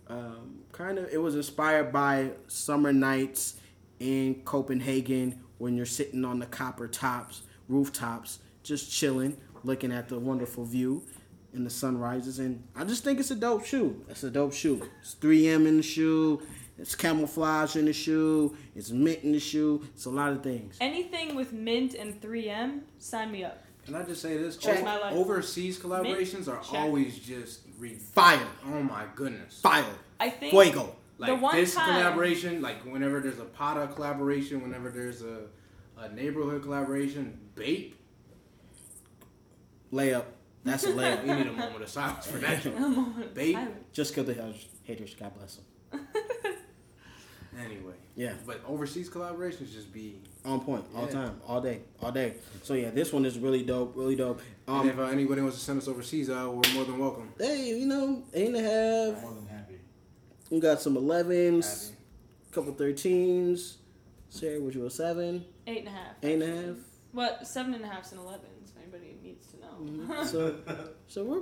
[0.08, 1.10] um, kind of.
[1.12, 3.60] It was inspired by summer nights
[4.00, 10.20] in Copenhagen when you're sitting on the copper tops, rooftops, just chilling, looking at the
[10.20, 11.04] wonderful view
[11.54, 12.40] and the sun rises.
[12.40, 14.04] And I just think it's a dope shoe.
[14.10, 14.88] It's a dope shoe.
[15.02, 16.42] It's 3M in the shoe.
[16.78, 18.56] It's camouflage in the shoe.
[18.76, 19.84] It's mint in the shoe.
[19.96, 20.78] It's a lot of things.
[20.80, 23.64] Anything with mint and 3M, sign me up.
[23.86, 24.58] Can I just say this?
[24.58, 24.82] Check.
[24.82, 25.14] O- My life.
[25.16, 26.74] overseas collaborations are Check.
[26.82, 28.46] always just re- Fire.
[28.68, 29.62] Oh my goodness.
[29.62, 29.86] Fire.
[30.20, 30.94] I think Fuego.
[31.20, 35.48] Like The one this time- collaboration, like whenever there's a Patta collaboration, whenever there's a,
[35.98, 37.96] a neighborhood collaboration, Bape,
[39.92, 40.26] Layup.
[40.64, 41.24] That's a we layup.
[41.26, 42.66] need a moment of silence for that.
[42.68, 43.58] A moment Babe.
[43.94, 45.16] Just because the have haters.
[45.16, 45.60] God bless
[45.92, 46.08] them.
[47.60, 48.34] Anyway, Yeah.
[48.46, 50.20] but overseas collaborations just be.
[50.46, 50.86] On point.
[50.96, 51.12] All Yeah.
[51.12, 51.42] time.
[51.48, 51.82] All day.
[52.04, 52.36] All day.
[52.62, 53.94] So yeah, this one is really dope.
[53.96, 54.42] Really dope.
[54.68, 57.32] and Um, if uh, anybody wants to send us overseas, uh, we're more than welcome.
[57.40, 59.24] hey, you know, eight and a half.
[59.24, 59.80] More than happy.
[60.50, 61.98] We got some 11s, Happy.
[62.52, 63.76] couple 13s.
[64.30, 65.46] Sarah, would you a seven?
[65.66, 66.16] Eight and a half.
[66.24, 66.76] Eight and a half?
[67.12, 67.48] What?
[67.48, 68.36] Seven and a half's and 11s,
[68.66, 70.06] if anybody needs to know.
[70.06, 70.26] Mhm.
[70.26, 70.56] So,
[71.08, 71.40] so we're,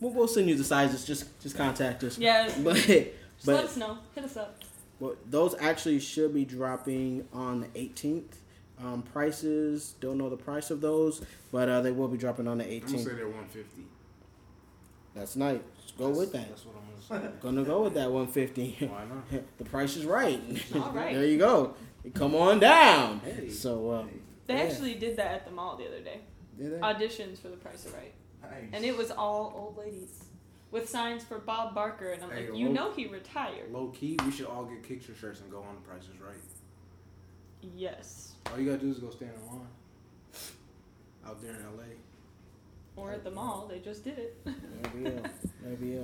[0.00, 1.04] we'll, we'll send you the sizes.
[1.04, 2.18] Just just contact us.
[2.18, 3.98] yeah, But just let us know.
[4.14, 4.62] Hit us up.
[5.00, 8.34] but those actually should be dropping on the 18th.
[8.80, 12.58] Um, prices don't know the price of those, but uh, they will be dropping on
[12.58, 12.74] the 18th.
[12.74, 13.16] I'm gonna say 18th.
[13.16, 13.82] they're 150.
[15.14, 15.58] That's nice.
[15.98, 16.48] Let's go with that.
[16.48, 17.38] That's what I'm gonna say.
[17.40, 18.86] Gonna go with that 150.
[18.86, 19.42] Why not?
[19.58, 20.40] the price is right.
[20.74, 21.14] All right.
[21.14, 21.74] there you go.
[22.14, 23.20] Come on down.
[23.20, 23.50] Hey.
[23.50, 24.04] So uh,
[24.46, 24.60] They Yeah.
[24.62, 26.20] actually did that at the mall the other day.
[26.56, 26.78] did they?
[26.78, 28.12] Auditions for The Price is Right.
[28.42, 28.70] Nice.
[28.72, 30.24] And it was all old ladies
[30.70, 32.10] with signs for Bob Barker.
[32.12, 33.72] And I'm Hey, like, you low- know he retired.
[33.72, 36.36] Low key, we should all get picture shirts and go on the Price is right.
[37.76, 38.34] Yes.
[38.50, 39.66] All you gotta do is go stand in line
[41.26, 41.82] out there in LA.
[42.98, 43.68] Or at the mall.
[43.70, 44.36] They just did it.
[44.44, 45.28] Maybe yeah.
[45.64, 46.00] Maybe yeah.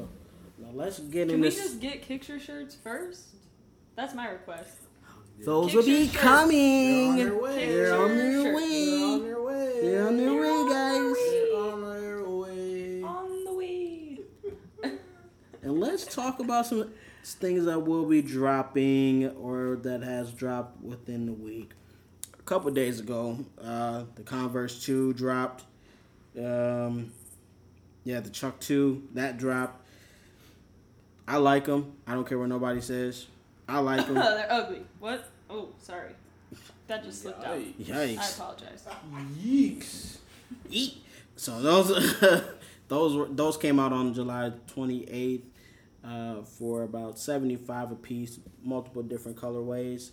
[0.58, 1.28] Now let's get in.
[1.28, 1.56] Can in we this.
[1.56, 3.24] just get picture shirts first?
[3.96, 4.70] That's my request.
[5.44, 6.16] Those will be shirts.
[6.18, 7.16] coming.
[7.16, 7.66] They're on their way.
[7.66, 8.90] They're on their Picture way.
[8.90, 9.80] They're on their way.
[9.82, 11.16] They're on their They're way, on their guys.
[11.30, 13.02] They're on their way.
[13.02, 14.18] On the way.
[15.62, 16.90] And let's talk about some
[17.24, 21.72] things that will be dropping or that has dropped within the week.
[22.38, 25.64] A couple days ago, uh, the Converse 2 dropped.
[26.38, 27.12] Um,
[28.04, 29.86] yeah, the Chuck 2, that dropped.
[31.26, 31.92] I like them.
[32.06, 33.26] I don't care what nobody says.
[33.68, 34.14] I like them.
[34.14, 34.82] They're ugly.
[35.00, 35.30] What?
[35.48, 36.10] Oh, sorry.
[36.86, 37.58] That just slipped out.
[37.58, 38.18] Yikes.
[38.18, 38.84] I apologize.
[39.42, 40.18] Yeeks.
[40.68, 41.02] Eat.
[41.36, 42.20] So those
[42.88, 45.42] those were, those came out on July 28th
[46.04, 50.10] uh, for about 75 a piece, multiple different colorways.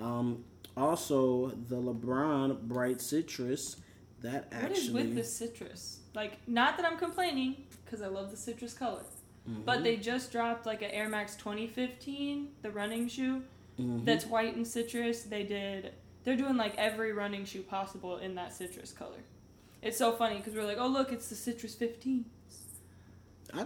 [0.00, 0.44] Um,
[0.76, 3.76] also, the LeBron Bright Citrus
[4.24, 6.00] that What is with the citrus?
[6.14, 9.02] Like, not that I'm complaining, because I love the citrus color.
[9.48, 9.64] Mhm.
[9.64, 13.42] But they just dropped like an Air Max 2015, the running shoe
[13.78, 14.04] Mhm.
[14.04, 15.22] that's white and citrus.
[15.24, 15.92] They did.
[16.24, 19.22] They're doing like every running shoe possible in that citrus color.
[19.82, 22.24] It's so funny because we're like, oh look, it's the citrus 15.
[23.52, 23.64] I, I,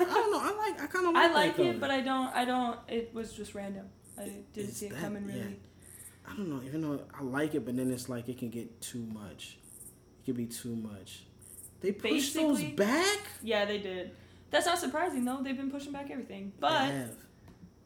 [0.00, 0.40] I don't know.
[0.42, 0.82] I like.
[0.82, 1.30] I kind of like.
[1.30, 2.34] I like it, but I don't.
[2.34, 2.78] I don't.
[2.88, 3.86] It was just random.
[4.18, 5.38] I didn't It's see it that- coming really.
[5.38, 5.46] yeah.
[6.28, 6.60] I don't know.
[6.66, 9.56] Even though I like it, but then it's like it can get too much.
[10.20, 11.24] It can be too much.
[11.80, 13.18] They push those back.
[13.42, 14.12] Yeah, they did.
[14.50, 15.40] That's not surprising though.
[15.42, 16.52] They've been pushing back everything.
[16.60, 16.92] But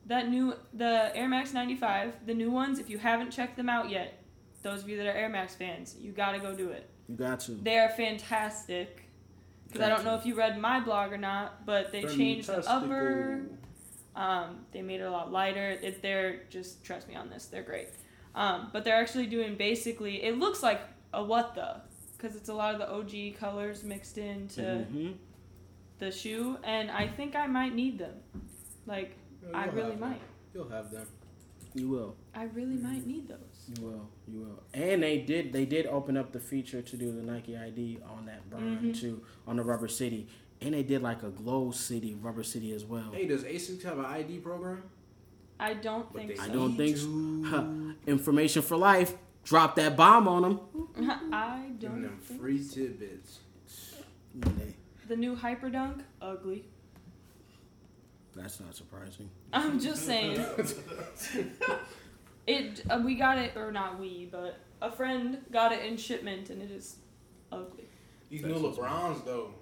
[0.06, 3.90] that new the Air Max 95, the new ones, if you haven't checked them out
[3.90, 4.22] yet,
[4.62, 6.88] those of you that are Air Max fans, you got to go do it.
[7.08, 7.52] you got to.
[7.52, 9.02] They are fantastic.
[9.66, 12.68] Because I don't know if you read my blog or not, but they changed the
[12.70, 13.42] upper
[14.14, 15.70] Um, they made it a lot lighter.
[15.70, 17.46] It, they're just trust me on this.
[17.46, 17.88] They're great.
[18.36, 20.22] Um, but they're actually doing basically.
[20.22, 20.80] It looks like
[21.12, 21.80] a what the,
[22.24, 25.10] because it's a lot of the OG colors mixed into Mm-hmm.
[25.98, 28.14] the shoe, and I think I might need them.
[28.86, 30.20] Like You'll I really might.
[30.54, 31.06] You'll have them.
[31.74, 32.16] You will.
[32.34, 33.38] I really might need those.
[33.76, 34.08] You will.
[34.26, 34.62] You will.
[34.72, 35.52] And they did.
[35.52, 38.98] They did open up the feature to do the Nike ID on that brand Mhm.
[39.00, 40.26] too, on the Rubber City,
[40.62, 43.10] and they did like a Glow City, Rubber City as well.
[43.12, 44.82] Hey, does ASICS have an ID program?
[45.60, 47.94] I don't But think they I don't think so.
[48.06, 49.14] Information for life.
[49.44, 50.60] Drop that bomb on them.
[51.32, 52.76] I don't them think free so.
[52.76, 53.40] tidbits.
[55.06, 56.64] The new Hyperdunk, ugly.
[58.34, 59.30] That's not surprising.
[59.52, 60.44] I'm just saying.
[62.46, 66.50] it uh, we got it or not we, but a friend got it in shipment
[66.50, 66.96] and it is
[67.52, 67.84] ugly.
[68.30, 69.54] These That's new LeBrons though.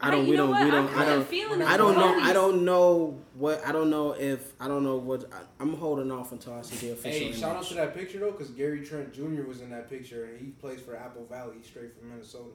[0.00, 0.24] I don't.
[0.24, 0.50] you we don't.
[0.50, 0.88] We don't.
[0.88, 1.28] I'm I kinda don't.
[1.28, 2.18] feeling I don't know.
[2.20, 3.66] I don't know what.
[3.66, 4.52] I don't know if.
[4.60, 5.30] I don't know what.
[5.32, 7.26] I, I'm holding off until I see the official.
[7.28, 9.42] Hey, shout out to that picture though, because Gary Trent Jr.
[9.46, 12.50] was in that picture, and he plays for Apple Valley, He's straight from Minnesota.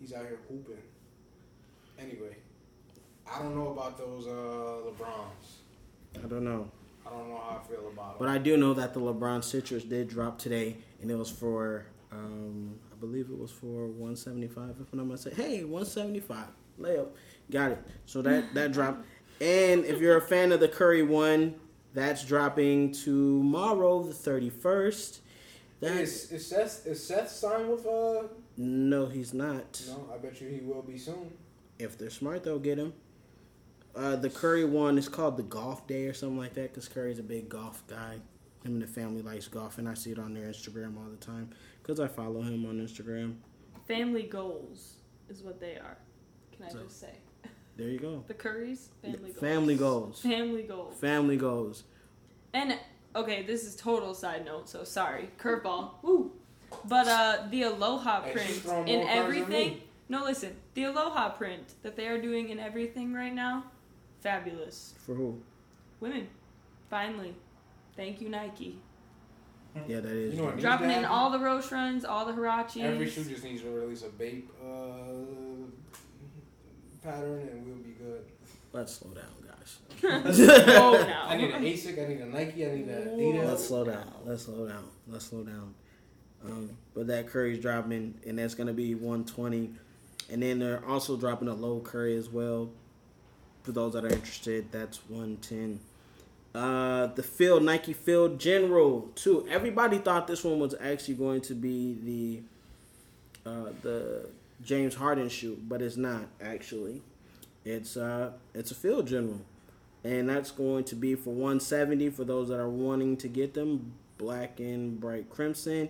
[0.00, 0.82] He's out here hooping.
[1.98, 2.36] Anyway,
[3.30, 4.30] I don't know about those uh,
[4.90, 6.22] LeBrons.
[6.22, 6.70] I don't know.
[7.06, 8.18] I don't know how I feel about it.
[8.18, 8.34] But them.
[8.34, 12.74] I do know that the LeBron Citrus did drop today, and it was for, um,
[12.83, 14.76] I believe it was for 175.
[14.80, 15.44] If I'm not mistaken.
[15.44, 16.46] Hey, 175
[16.80, 17.08] layup,
[17.50, 17.78] got it.
[18.06, 19.04] So that that dropped.
[19.40, 21.56] And if you're a fan of the Curry one,
[21.92, 25.18] that's dropping tomorrow, the 31st.
[25.80, 28.28] That's is, is Seth is Seth signed with uh?
[28.56, 29.82] no, he's not.
[29.88, 31.32] No, I bet you he will be soon.
[31.78, 32.94] If they're smart, they'll get him.
[33.94, 37.18] Uh, the Curry one is called the Golf Day or something like that because Curry's
[37.18, 38.14] a big golf guy.
[38.64, 41.16] Him and the family likes golf, and I see it on their Instagram all the
[41.16, 41.50] time
[41.84, 43.36] because I follow him on Instagram.
[43.86, 44.94] Family goals
[45.28, 45.98] is what they are.
[46.56, 47.12] Can I So- just say?
[47.76, 48.24] There you go.
[48.28, 49.40] The Currys, family goals.
[49.40, 50.20] Family goals.
[50.20, 50.96] Family goals.
[51.00, 51.84] Family goals.
[52.54, 52.78] And
[53.14, 55.28] okay, this is total side note, so sorry.
[55.38, 55.90] Curveball.
[56.02, 56.32] Woo.
[56.86, 59.80] But uh the Aloha print she's in more cards than everything.
[60.08, 60.56] No, listen.
[60.74, 63.64] The Aloha print that they are doing in everything right now,
[64.20, 64.94] fabulous.
[65.04, 65.40] For who?
[66.00, 66.28] Women.
[66.90, 67.34] Finally.
[67.96, 68.78] Thank you, Nike.
[69.88, 70.34] Yeah, that is.
[70.34, 70.50] You know?
[70.52, 72.82] Dropping in all the Roshe runs, all the Huaraches.
[72.82, 75.66] Every shoe just needs to release a Bape uh,
[77.02, 78.24] pattern, and we'll be good.
[78.72, 79.78] Let's slow down, guys.
[80.04, 81.22] oh no.
[81.26, 82.04] I need an ASIC.
[82.04, 82.66] I need a Nike.
[82.66, 83.48] I need an Adidas.
[83.48, 84.12] Let's slow down.
[84.24, 84.84] Let's slow down.
[85.08, 85.74] Let's slow down.
[86.44, 89.70] Um, but that Curry's dropping, and that's gonna be 120.
[90.30, 92.70] And then they're also dropping a low Curry as well.
[93.62, 95.80] For those that are interested, that's 110.
[96.54, 99.44] Uh, the Field Nike Field General too.
[99.50, 102.44] Everybody thought this one was actually going to be
[103.44, 104.26] the uh, the
[104.62, 107.02] James Harden shoe, but it's not actually.
[107.64, 109.40] It's uh it's a Field General,
[110.04, 113.94] and that's going to be for 170 for those that are wanting to get them.
[114.16, 115.88] Black and bright crimson,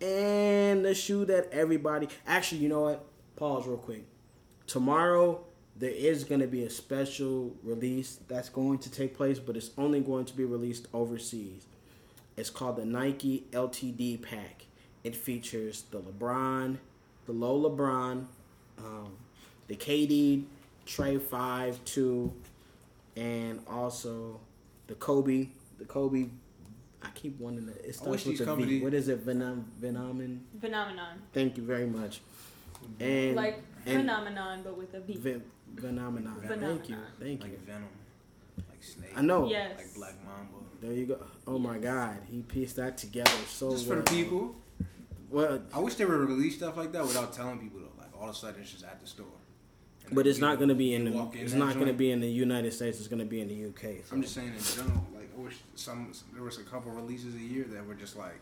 [0.00, 3.04] and the shoe that everybody actually you know what?
[3.34, 4.04] Pause real quick.
[4.68, 5.44] Tomorrow
[5.76, 9.70] there is going to be a special release that's going to take place, but it's
[9.76, 11.66] only going to be released overseas.
[12.36, 14.66] It's called the Nike LTD pack.
[15.02, 16.78] It features the LeBron,
[17.26, 18.24] the low LeBron,
[18.78, 19.12] um,
[19.68, 20.44] the KD
[20.86, 22.32] Trey Five Two,
[23.16, 24.40] and also
[24.86, 25.48] the Kobe.
[25.78, 26.26] The Kobe.
[27.02, 27.72] I keep wanting to.
[27.86, 28.50] It starts with these a V.
[28.50, 29.18] companies- What is it?
[29.18, 29.70] Venom.
[29.80, 30.40] Venomen.
[30.60, 31.18] Phenomenon.
[31.32, 32.20] Thank you very much.
[32.98, 35.16] And like and- phenomenon, but with a V.
[35.18, 35.42] Ven-
[35.76, 36.34] phenomenon.
[36.40, 36.56] Thank you.
[36.56, 37.06] Phenomenon.
[37.20, 37.50] Thank you.
[37.50, 37.88] Like Venom,
[38.68, 39.12] like Snake.
[39.16, 39.48] I know.
[39.48, 39.72] yes.
[39.76, 40.64] Like Black Mamba.
[40.80, 41.18] There you go.
[41.46, 44.54] Oh my God, he pieced that together so Just for the people.
[45.30, 48.00] Well, I wish they would release stuff like that without telling people though.
[48.02, 49.26] Like all of a sudden it's just at the store.
[50.06, 51.12] And but it's not going to be in the.
[51.12, 52.98] in It's not going to be in the United States.
[52.98, 54.04] It's going to be in the UK.
[54.06, 55.06] so- I'm just saying in general.
[55.14, 58.38] Like I wish some there was a couple releases a year that were just like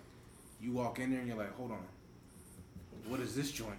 [0.61, 1.85] you walk in there and you're like, hold on,
[3.07, 3.79] what is this joint?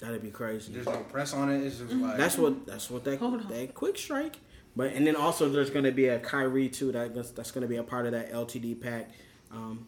[0.00, 0.72] That'd be crazy.
[0.72, 1.62] There's no press on it.
[1.64, 2.66] It's just like That's what.
[2.66, 4.38] That's what that Hold that quick strike.
[4.76, 6.92] But and then also there's going to be a Kyrie too.
[6.92, 9.10] That that's going to be a part of that LTD pack.
[9.50, 9.86] Um,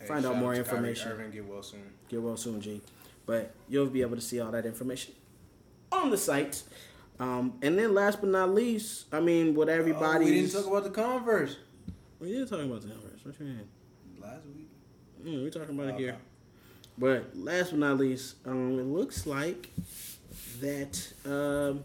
[0.00, 1.12] Hey, find out more to Kyrie information.
[1.12, 1.80] Irving, get well soon.
[2.08, 2.82] get well soon, G.
[3.26, 5.14] But you'll be able to see all that information
[5.92, 6.62] on the site.
[7.20, 10.66] Um, and then last but not least, I mean, with Oh, everybody, we didn't talk
[10.66, 11.56] about the Converse
[12.24, 13.20] we didn't talk about the Converse.
[13.22, 13.68] What you mean?
[14.20, 14.68] last week.
[15.24, 16.16] Mm, we're talking about it here.
[16.96, 19.70] But last but not least, um, it looks like
[20.60, 21.12] that.
[21.24, 21.84] Um,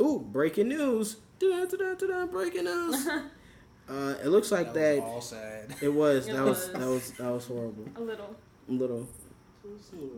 [0.00, 1.16] ooh, breaking news!
[1.40, 3.06] Breaking news!
[3.88, 5.02] uh, it looks like that that.
[5.02, 5.74] all sad.
[5.80, 6.28] it was.
[6.28, 6.58] It That was.
[6.58, 6.72] was.
[6.72, 7.10] That was.
[7.12, 7.84] That was horrible.
[7.96, 8.36] A little.
[8.68, 9.08] A little.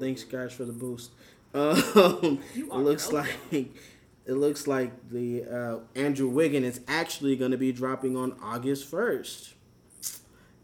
[0.00, 1.10] Thanks, guys, for the boost.
[1.54, 3.30] Um, it looks welcome.
[3.52, 3.74] like
[4.24, 8.88] it looks like the uh, Andrew Wiggin is actually going to be dropping on August
[8.88, 9.52] first.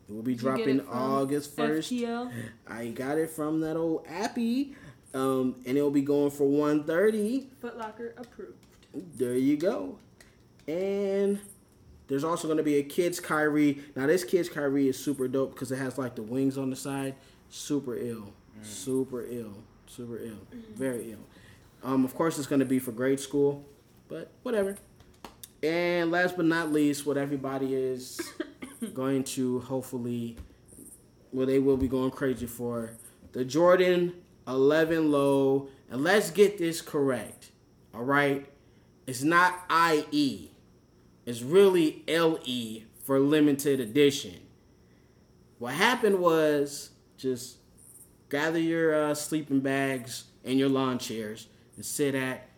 [0.09, 1.93] It will be Did dropping August first.
[1.93, 2.33] FTL.
[2.67, 4.75] I got it from that old appy,
[5.13, 7.49] um, and it will be going for one thirty.
[7.61, 8.55] Foot Locker approved.
[9.17, 9.99] There you go.
[10.67, 11.39] And
[12.09, 13.81] there's also going to be a kids Kyrie.
[13.95, 16.77] Now this kids Kyrie is super dope because it has like the wings on the
[16.77, 17.15] side.
[17.51, 18.33] Super ill.
[18.63, 19.55] Super ill.
[19.87, 20.39] Super ill.
[20.75, 21.19] Very ill.
[21.83, 23.65] Um, of course, it's going to be for grade school,
[24.09, 24.77] but whatever.
[25.63, 28.21] And last but not least, what everybody is
[28.95, 30.37] going to hopefully,
[31.33, 32.93] well, they will be going crazy for
[33.33, 34.14] the Jordan
[34.47, 35.68] 11 low.
[35.91, 37.51] And let's get this correct.
[37.95, 38.47] All right.
[39.07, 40.51] It's not IE.
[41.24, 44.41] It's really LE for limited edition.
[45.59, 47.57] What happened was just
[48.29, 52.49] gather your uh, sleeping bags and your lawn chairs and sit at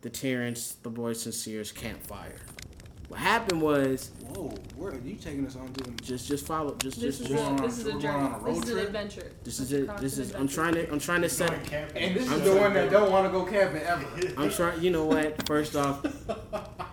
[0.00, 2.36] the Terrence, the Boy Sincere's campfire.
[3.10, 5.90] What happened was Whoa, where are you taking us on to?
[6.02, 8.06] just just follow just This just is just going a, on- this is a journey.
[8.06, 9.32] on a road this is an adventure.
[9.42, 9.96] this is it.
[9.98, 11.50] This an is I'm trying to I'm trying to set
[11.96, 14.06] And this is I'm the one that don't want to go camping ever.
[14.38, 14.80] I'm trying.
[14.80, 15.44] You know what?
[15.48, 16.06] First off,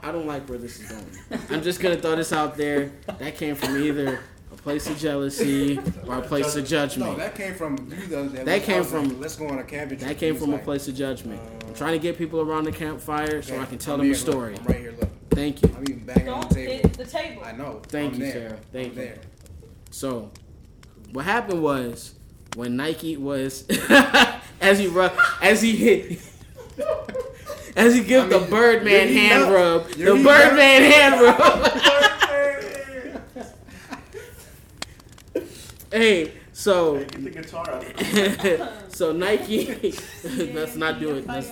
[0.02, 1.06] I don't like where this is going.
[1.52, 2.92] I'm just gonna throw this out there.
[3.20, 4.20] That came from either
[4.52, 7.12] a place of jealousy or a place of judgment.
[7.12, 8.08] No, that came from you.
[8.08, 10.10] The, that, That came from- like, Let's go on a camping trip.
[10.10, 11.40] That came He was from a place of judgment.
[11.64, 14.00] I'm uh, trying to get people around the campfire so okay, I can tell I'm
[14.00, 14.56] them a here, look, story.
[14.58, 14.86] I'm right here.
[14.87, 14.87] Look,
[15.38, 15.70] Thank you.
[15.78, 16.74] I'm even banging on Don't the table.
[16.74, 17.44] hit the table.
[17.46, 17.80] I know.
[17.90, 18.34] Thank I'm you, there.
[18.50, 18.60] Sarah.
[18.74, 19.06] Thank I'm you.
[19.06, 19.18] there.
[19.92, 20.32] So,
[21.12, 22.16] what happened was
[22.56, 23.64] when Nike was
[24.62, 26.20] as he rub, as he hit.
[27.76, 29.52] As he give I the Birdman you're hand up.
[29.54, 30.50] rub, You're the heating up.
[30.50, 31.72] Birdman hand rub.
[35.92, 37.86] hey, so Get the guitar out.
[38.92, 39.94] so Nike.
[40.56, 41.28] let's not do it.
[41.28, 41.52] Let's,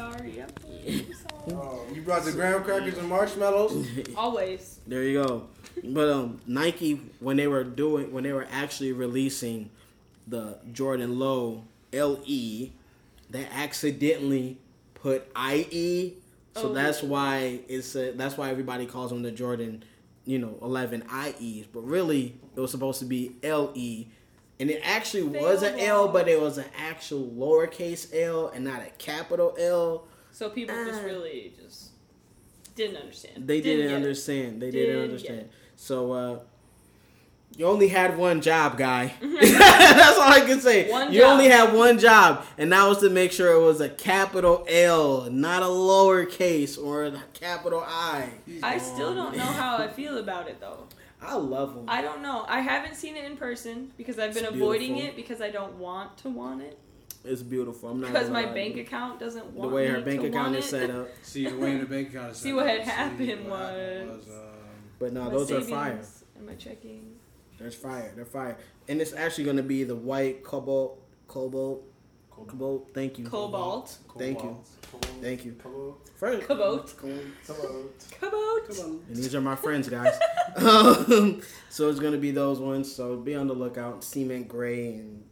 [1.51, 3.85] Oh, you brought the graham crackers and marshmallows.
[4.17, 4.79] Always.
[4.87, 5.47] there you go.
[5.83, 9.69] But um, Nike when they were doing when they were actually releasing
[10.27, 12.69] the Jordan Low LE,
[13.29, 14.57] they accidentally
[14.95, 16.15] put IE.
[16.55, 16.73] So Oh.
[16.73, 19.83] that's why it's a, that's why everybody calls them the Jordan,
[20.25, 21.65] you know, 11 IEs.
[21.71, 24.05] But really, it was supposed to be LE.
[24.57, 28.81] And it actually was an L, but it was an actual lowercase L and not
[28.81, 30.05] a capital L.
[30.35, 31.05] So people just Ah.
[31.05, 31.91] really just
[32.75, 33.47] didn't understand.
[33.47, 33.95] They didn't, get it.
[33.95, 34.61] understand.
[34.61, 35.49] They Didn't didn't understand.
[35.77, 36.39] So uh
[37.57, 39.13] you only had one job, guy.
[39.21, 40.91] That's all I can say.
[40.91, 41.31] One you job.
[41.31, 45.29] only had one job, and that was to make sure it was a capital L,
[45.31, 48.29] not a lowercase or a capital I.
[48.61, 50.83] I still don't know how I feel about it though.
[51.21, 51.85] I love them.
[51.87, 52.43] I don't know.
[52.49, 55.11] I haven't seen it in person because I've been It's avoiding beautiful.
[55.11, 56.77] it because I don't want to want it
[57.25, 57.89] It's beautiful.
[57.89, 60.55] I'm not because my bank account doesn't want the want way her me bank account
[60.55, 61.07] is set up.
[61.23, 62.37] See the way the bank account is.
[62.39, 62.77] See set what up.
[62.77, 64.35] had happened what happened was- um,
[64.99, 65.99] But no, My those are fire.
[66.37, 67.15] And my checking.
[67.57, 68.11] There's fire.
[68.15, 68.57] They're fire.
[68.87, 71.83] And it's actually gonna be the white cobalt, cobalt,
[72.29, 72.91] cobalt.
[72.93, 73.25] Thank you.
[73.25, 73.97] Cobalt.
[74.17, 74.57] Thank you.
[74.91, 75.21] Cobalt.
[75.21, 75.53] Thank you.
[75.53, 76.09] Cobalt.
[76.15, 76.93] First, Cobalt.
[77.47, 78.05] Cobalt.
[78.19, 78.69] Cobalt.
[79.07, 80.13] And these are my friends, guys.
[80.57, 82.93] um, so it's gonna be those ones.
[82.93, 84.03] So be on the lookout.
[84.03, 85.23] Cement gray and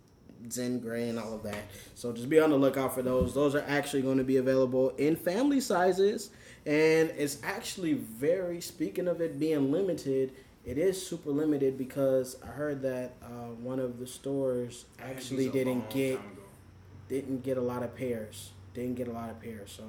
[0.52, 1.64] Zen gray and all of that.
[1.96, 3.34] So just be on the lookout for those.
[3.34, 6.30] Those are actually going to be available in family sizes,
[6.66, 8.62] and it's actually very.
[8.62, 10.34] Speaking of it being limited,
[10.66, 15.90] it is super limited because I heard that uh, one of the stores actually didn't
[15.90, 16.20] get
[17.10, 18.52] didn't get a lot of pairs.
[18.74, 19.74] Didn't get a lot of pairs.
[19.76, 19.84] So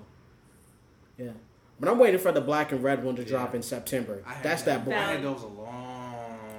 [1.19, 1.33] yeah.
[1.81, 4.23] But I'm waiting for the black and red one to drop in September.
[4.43, 4.93] That's that boy.
[4.93, 6.04] I had those a long.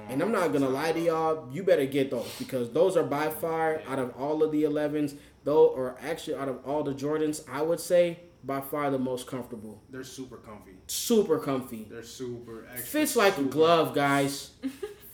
[0.08, 3.28] And I'm not gonna lie to y'all, you better get those because those are by
[3.28, 7.42] far out of all of the 11s, though, or actually out of all the Jordans,
[7.50, 9.82] I would say by far the most comfortable.
[9.90, 10.72] They're super comfy.
[10.86, 11.86] Super comfy.
[11.90, 12.66] They're super.
[12.70, 14.52] Extra, Fits like a glove, guys.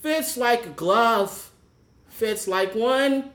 [0.03, 1.51] Fits like a glove.
[2.09, 3.31] Fits like one.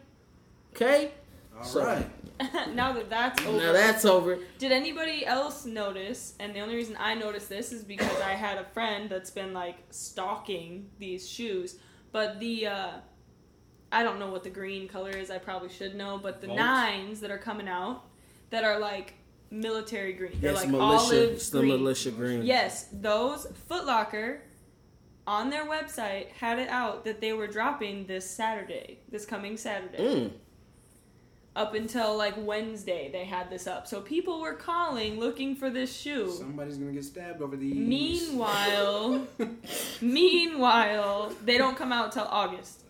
[0.75, 1.11] Okay.
[1.57, 2.07] All So- right.
[2.75, 3.57] now that that's over.
[3.57, 4.37] Now that's over.
[4.59, 6.35] Did anybody else notice?
[6.39, 9.53] And the only reason I noticed this is because I had a friend that's been
[9.53, 11.77] like stalking these shoes.
[12.11, 12.89] But the uh
[13.91, 15.31] I don't know what the green color is.
[15.31, 16.19] I probably should know.
[16.21, 16.59] But the Bolts?
[16.59, 18.03] nines that are coming out
[18.51, 19.15] that are like
[19.49, 20.39] military green.
[20.39, 20.93] They're Yes, like militia.
[21.15, 21.71] olive It's the green.
[21.71, 22.43] militia green.
[22.43, 24.41] Yes, those Foot Locker
[25.25, 29.97] on their website had it out that they were dropping this Saturday, this coming Saturday
[29.97, 30.31] Mm.
[31.57, 33.87] Up until like Wednesday they had this up.
[33.87, 36.31] So people were calling looking for this shoe.
[36.31, 37.75] Somebody's gonna get stabbed over these.
[37.75, 39.27] Meanwhile,
[40.01, 42.83] meanwhile, they don't come out till August.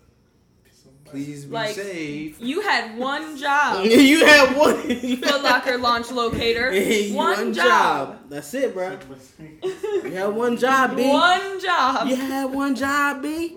[1.04, 2.36] Please be Like- safe.
[2.38, 3.82] You had one job.
[3.86, 4.76] you had one.
[5.16, 6.70] Foot Locker launch locator.
[6.78, 8.18] Hey, One, job.
[8.28, 8.98] That's it, bro.
[10.04, 11.08] You had one job, B.
[11.08, 12.08] One job.
[12.08, 13.56] You had one job, B.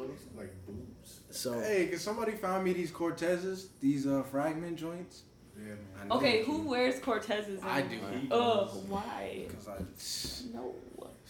[1.46, 1.64] like boobs.
[1.64, 3.68] So Hey, can somebody find me these Cortezes?
[3.80, 5.24] These uh fragment joints?
[5.58, 6.12] Yeah, man.
[6.12, 6.70] Okay, who do.
[6.70, 7.62] wears Cortez's?
[7.64, 8.00] I do.
[8.32, 9.46] Oh, why?
[9.54, 10.58] Cause I.
[10.58, 10.76] No.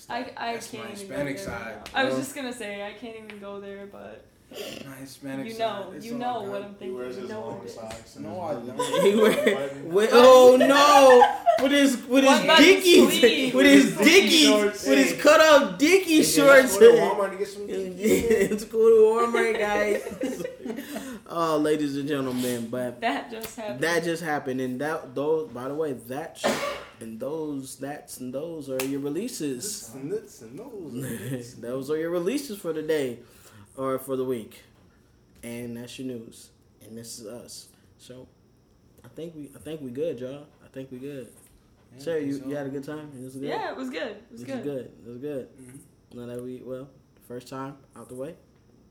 [0.09, 1.75] I, I That's can't even Hispanic go there side.
[1.93, 1.99] now.
[1.99, 4.25] I was just gonna say I can't even go there, but
[4.85, 6.97] My Hispanic you know, it's you know what I'm He thinking.
[6.97, 8.15] wears You know long socks.
[8.19, 8.67] No, I boots.
[8.89, 9.05] don't.
[9.05, 13.97] he went, went, oh no, with his with his about dickies, with his With his
[13.97, 16.77] dickies, shorts, with his cut off dicky Hey, shorts.
[16.77, 17.65] let's go to Walmart to get some.
[17.67, 20.43] it's cool to Walmart, guys.
[21.29, 23.79] oh, ladies and gentlemen, but That just happened.
[23.81, 26.45] that just happened, and that those, by the way, that sh-
[26.99, 29.95] and those, that's and those are your releases.
[29.95, 31.55] Nuts and those.
[31.55, 33.15] those are your releases for today.
[33.15, 33.19] day
[33.77, 34.63] or for the week,
[35.43, 36.49] and that's your news.
[36.85, 37.67] And this is us.
[37.97, 38.27] So,
[39.05, 40.45] I think we, I think we good, y'all.
[40.63, 41.27] I think we good.
[41.95, 42.47] Yeah, Sarah, I think you, so.
[42.47, 43.11] you had a good time.
[43.17, 43.43] It was good.
[43.49, 44.01] yeah, it was good.
[44.17, 44.63] It was this good.
[44.63, 44.91] good.
[45.05, 45.47] It was good.
[45.57, 45.79] Mhm.
[46.13, 46.87] Now that we well,
[47.27, 48.35] first time out the way,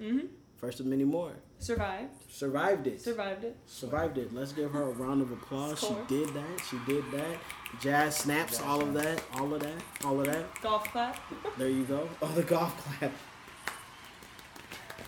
[0.01, 0.27] Mm-hmm.
[0.57, 1.33] first of many more.
[1.59, 2.11] Survived.
[2.31, 3.03] Survived it.
[3.03, 3.55] Survived it.
[3.67, 4.33] Survived it.
[4.35, 5.79] Let's give her a round of applause.
[5.79, 6.05] Score.
[6.09, 6.63] She did that.
[6.71, 7.37] She did that.
[7.83, 9.75] Jazz snaps, all of that, all of that,
[10.05, 10.47] all of that.
[10.63, 11.21] Golf clap.
[11.59, 12.09] There you go.
[12.23, 13.13] Oh, the golf clap.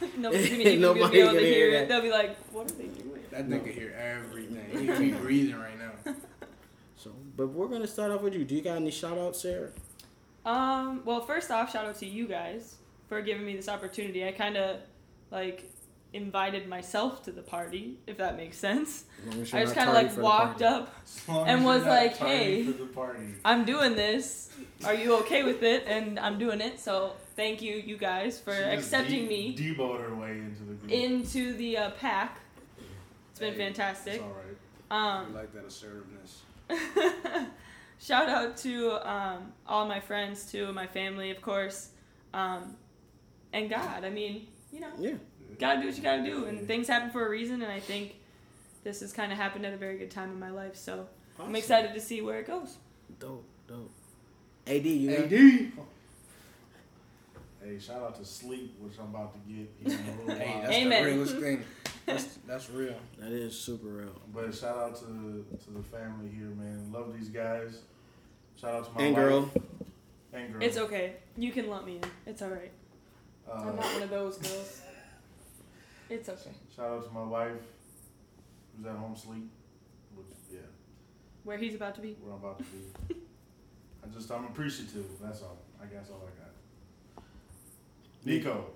[0.17, 1.89] Nobody's gonna even Nobody be able to gonna hear hear it.
[1.89, 4.67] They'll be like, "What are they doing?" That nigga hear everything.
[4.71, 6.15] He be breathing right now.
[6.97, 8.45] So, but we're gonna start off with you.
[8.45, 9.71] Do you got any shout outs, Sarah?
[10.45, 11.03] Um.
[11.05, 12.77] Well, first off, shout out to you guys
[13.09, 14.27] for giving me this opportunity.
[14.27, 14.81] I kind of
[15.31, 15.72] like
[16.13, 19.05] invited myself to the party, if that makes sense.
[19.21, 20.95] As long as you're I just kind of like walked up.
[21.29, 22.65] And was like, hey.
[22.65, 23.35] for the party.
[23.45, 24.51] I'm doing this.
[24.85, 25.85] Are you okay with it?
[25.87, 26.79] And I'm doing it.
[26.81, 30.75] So thank you, you guys, for She accepting de- me Deboed her way into the
[30.75, 30.91] group.
[30.93, 32.41] into the uh, pack.
[33.31, 34.23] It's been Hey, It's fantastic.
[34.23, 34.57] all right.
[34.91, 36.43] I Um, like that assertiveness.
[37.99, 41.91] shout out to um, all my friends too, my family, of course,
[42.35, 42.77] um,
[43.53, 44.05] and God.
[44.05, 45.15] I mean, you know, Yeah.
[45.63, 47.63] Gotta do what you gotta do, and things happen for a reason.
[47.63, 48.17] And I think
[48.85, 50.77] this has kind of happened at a very good time in my life.
[50.77, 51.07] So
[51.41, 52.77] I'm excited to see where it goes.
[53.19, 53.91] Dope, dope.
[54.67, 55.73] AD, you got- AD.
[57.65, 60.61] Hey, shout out to sleep, which I'm about to get here in a little Hey,
[60.63, 61.05] that's Amen.
[61.05, 61.65] the realest thing.
[62.07, 62.97] That's that's real.
[63.21, 64.21] That is super real.
[64.35, 66.91] But shout out to to the family here, man.
[66.93, 67.79] Love these guys.
[68.61, 69.25] Shout out to my And wife.
[69.25, 69.51] girl.
[70.33, 70.63] And girl.
[70.63, 71.15] It's okay.
[71.37, 72.03] You can lump me in.
[72.27, 72.73] It's all right.
[73.49, 74.82] Uh, I'm not one of those girls.
[76.13, 76.51] It's okay.
[76.75, 77.53] shout out to my wife,
[78.77, 79.51] who's at home sleep,
[80.15, 80.59] which yeah,
[81.45, 82.17] Where he's about to be.
[82.21, 83.15] where I'm about to be.
[84.05, 85.07] I just I'm appreciative.
[85.23, 85.59] That's all.
[85.83, 87.25] I guess all I got.
[88.25, 88.67] Nico.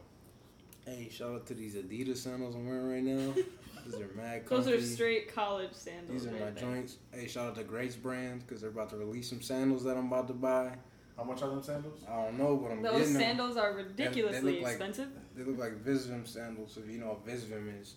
[0.87, 3.35] Hey, shout out to these Adidas sandals I'm wearing right now.
[3.85, 4.71] These are mad Comfy.
[4.71, 6.11] Those are straight college sandals.
[6.25, 6.53] These are my there.
[6.53, 6.97] joints.
[7.13, 10.07] Hey, shout out to Grace Brands because they're about to release some sandals that I'm
[10.07, 10.73] about to buy.
[11.17, 12.01] How much are them sandals?
[12.09, 13.23] I don't know, but I'm Those getting them.
[13.23, 15.09] sandals are ridiculously look like- expensive.
[15.35, 16.77] They look like Visvim sandals.
[16.77, 17.95] If you know what Visvim is,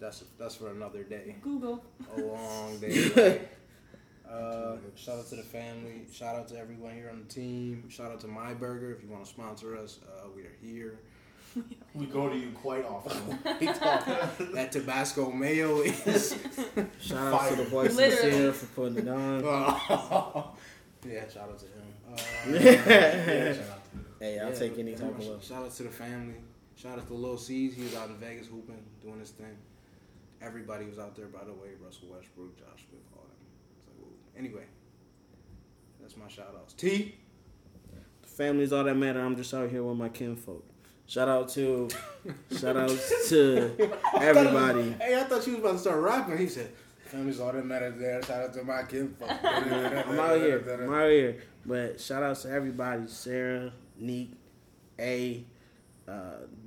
[0.00, 1.36] that's that's for another day.
[1.42, 1.82] Google.
[2.16, 3.40] A long day.
[4.28, 6.06] Uh, shout out to the family.
[6.12, 7.88] Shout out to everyone here on the team.
[7.90, 8.92] Shout out to My Burger.
[8.92, 10.98] If you want to sponsor us, uh, we are here.
[11.94, 13.38] We go to you quite often.
[14.54, 16.36] that Tabasco mayo is.
[17.00, 17.70] Shout out to the Fire.
[17.70, 18.32] boys of Literally.
[18.32, 19.40] Sierra for putting it on.
[21.06, 21.83] yeah, shout out to him.
[22.14, 24.04] Uh, yeah, shout out to you.
[24.20, 25.26] Hey, I'll Yeah, take any type of much.
[25.26, 25.44] love.
[25.44, 26.34] Shout out to the family.
[26.76, 27.74] Shout out to Lil C's.
[27.74, 29.56] He was out in Vegas hooping, doing his thing.
[30.42, 31.70] Everybody was out there, by the way.
[31.82, 33.36] Russell Westbrook, Josh Smith, all them.
[33.78, 34.38] It's like.
[34.38, 34.64] Anyway,
[36.00, 36.74] that's my shout outs.
[36.74, 37.14] T.
[38.22, 39.20] Family's all that matter.
[39.20, 40.64] I'm just out here with my kinfolk.
[41.06, 41.88] Shout out to,
[42.58, 42.90] shout out
[43.28, 44.90] to everybody.
[45.00, 46.38] Hey, I thought she was about to start rapping.
[46.38, 46.70] He said,
[47.04, 48.22] Family's all that matters there.
[48.24, 49.30] Shout out to my kinfolk.
[49.44, 50.64] I'm out here.
[50.82, 51.36] I'm out here.
[51.66, 54.32] But shout out to everybody: Sarah, Neek,
[54.98, 55.44] A,
[56.06, 56.12] uh,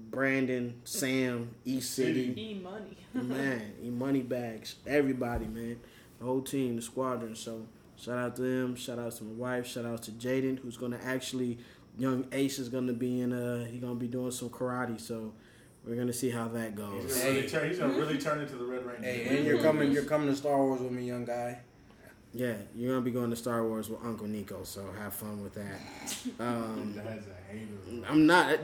[0.09, 2.97] Brandon, Sam, E City, E money.
[3.13, 5.79] man, E Money Bags, everybody, man,
[6.19, 7.35] the whole team, the squadron.
[7.35, 7.65] So
[7.97, 8.75] shout out to them.
[8.75, 9.67] Shout out to my wife.
[9.67, 11.59] Shout out to Jaden, who's gonna actually,
[11.97, 13.33] young Ace is gonna be in.
[13.33, 14.99] Uh, he gonna be doing some karate.
[14.99, 15.33] So
[15.85, 17.13] we're gonna see how that He's goes.
[17.13, 17.35] gonna, Hey.
[17.35, 19.03] really turn, he's gonna really turn into the Red Ranger.
[19.03, 19.91] Hey, and you're coming.
[19.91, 21.59] You're coming to Star Wars with me, young guy.
[22.37, 24.59] Yeah, you're gonna be going to Star Wars with Uncle Nico.
[24.63, 25.79] So have fun with that.
[26.39, 26.99] Um,
[28.07, 28.59] I'm not.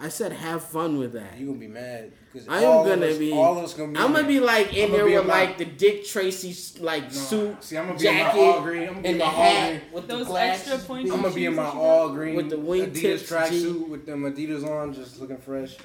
[0.00, 1.38] I said have fun with that.
[1.38, 3.98] You gonna be mad because I am gonna be- All of us gonna be.
[3.98, 7.64] I'm gonna be like in there with like my- the Dick Tracy like No, suit,
[7.64, 8.82] See, I'm gonna be jacket, in my all green.
[8.82, 9.92] I'm gonna be and in the hat green.
[9.92, 10.68] with Those the glasses.
[10.72, 13.34] extra pointy I'm gonna be in my all green With the wingtips, Adidas G.
[13.64, 15.76] tracksuit with them Adidas on, just looking fresh.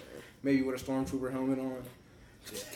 [0.43, 1.77] Maybe with a stormtrooper helmet on.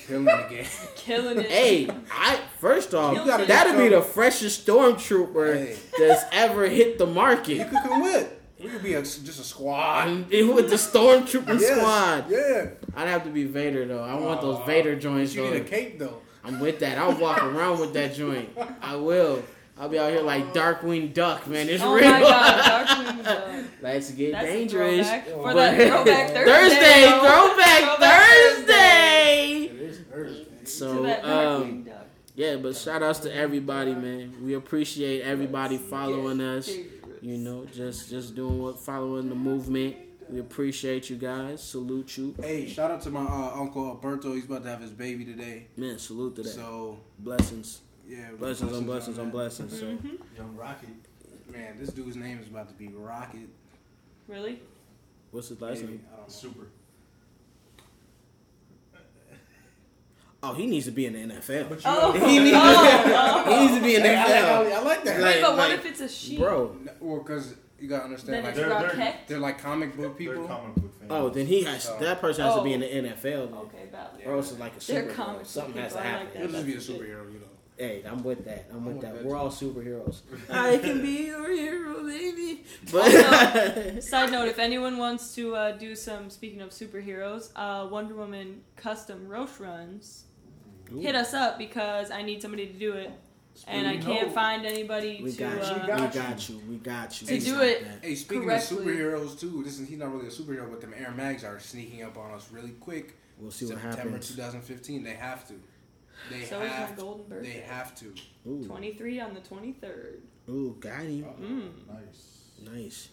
[0.07, 0.65] Just killing the game.
[0.95, 1.49] Killing it.
[1.51, 5.77] Hey, I first off, You gotta that'd be the freshest stormtrooper Hey.
[5.97, 7.57] that's ever hit the market.
[7.57, 8.33] You could come with.
[8.59, 10.25] You could be a, just a squad.
[10.31, 12.25] It with the stormtrooper Yes, squad.
[12.29, 12.69] Yeah.
[12.95, 14.03] I'd have to be Vader though.
[14.03, 15.51] I want those Vader joints You though.
[15.53, 16.21] need a cape though.
[16.43, 16.97] I'm with that.
[16.97, 18.49] I'll walk around with that joint.
[18.81, 19.43] I will.
[19.79, 21.69] I'll be out here like Darkwing Duck, man.
[21.69, 22.09] It's Oh real.
[22.09, 23.47] my god, Darkwing Duck.
[23.83, 25.07] Let's get That's dangerous.
[25.07, 25.25] a throwback.
[25.27, 26.45] For But- that throwback Thursday.
[26.51, 27.19] Thursday, though.
[27.19, 28.63] throwback, Thursday.
[28.65, 29.23] Thursday.
[29.26, 29.26] To
[30.67, 31.87] So, um,
[32.35, 34.33] yeah, but shout outs to everybody, man.
[34.43, 36.69] We appreciate everybody following us.
[37.21, 39.95] You know, just just doing what, following the movement.
[40.29, 41.63] We appreciate you guys.
[41.63, 44.33] Salute you, Hey, shout out to my uh, uncle Alberto.
[44.33, 45.67] He's about to have his baby today.
[45.77, 45.97] man.
[45.97, 46.49] Salute to that.
[46.49, 49.31] So blessings, yeah, blessings on blessings on that.
[49.31, 49.79] blessings.
[49.79, 50.15] So, Mm-hmm.
[50.35, 50.87] Young Rocky.
[51.49, 53.47] Man, this dude's name is about to be Rocket.
[54.27, 54.59] Really?
[55.31, 55.93] what's his last Maybe.
[55.93, 56.05] name?
[56.13, 56.33] I don't know.
[56.33, 56.67] Super.
[60.43, 61.67] Oh, he needs to be in the NFL.
[61.69, 64.67] But you Oh, He needs, oh, he needs to be in the Hey, I, like,
[64.69, 65.19] NFL, I like that.
[65.21, 66.39] Like- Wait, but what like- if it's a sheep?
[66.39, 66.77] bro.
[66.99, 70.45] Well, because you gotta understand, like they're- they're- they're like comic book people.
[70.47, 70.91] comic book.
[71.09, 71.87] Oh, then he has.
[71.89, 71.97] Oh.
[71.99, 72.87] That person has to be in Oh.
[72.87, 73.21] the NFL.
[73.49, 73.53] Then.
[73.59, 74.21] Okay, valid.
[74.25, 75.13] Or else it's like a superhero.
[75.15, 76.41] comic Something has to people, I like happen.
[76.41, 76.49] that.
[76.51, 77.45] He'll just be a superhero, you know.
[77.77, 78.65] Hey, I'm with that.
[78.71, 79.13] I'm with with that.
[79.15, 79.37] that We're too.
[79.37, 80.21] all superheroes.
[80.49, 82.63] I can be your hero, baby.
[82.91, 88.15] But Side note: If anyone wants to uh, do some, speaking of superheroes, uh, Wonder
[88.15, 90.23] Woman custom Roshe runs,
[90.99, 93.11] hit us up because I need somebody to do it,
[93.67, 95.37] and I can't find anybody we to.
[95.39, 95.59] got you.
[95.61, 96.61] uh, We got got you.
[96.69, 97.27] We got you.
[97.27, 97.87] To We do it.
[98.01, 98.77] Hey, speaking Correctly.
[98.77, 101.59] of superheroes too, this is he's not really a superhero, but them Air Mags are
[101.59, 103.15] sneaking up on us really quick.
[103.39, 103.95] We'll see what happens.
[103.95, 105.53] September 2015, they have to.
[106.31, 106.97] They So is my have.
[106.97, 107.53] golden birthday.
[107.53, 108.13] They have to.
[108.47, 110.15] Ooh, 23 on the 23rd.
[110.49, 111.23] ooh, got him.
[111.39, 111.93] Mm.
[111.93, 112.73] Nice.
[112.73, 113.09] Nice.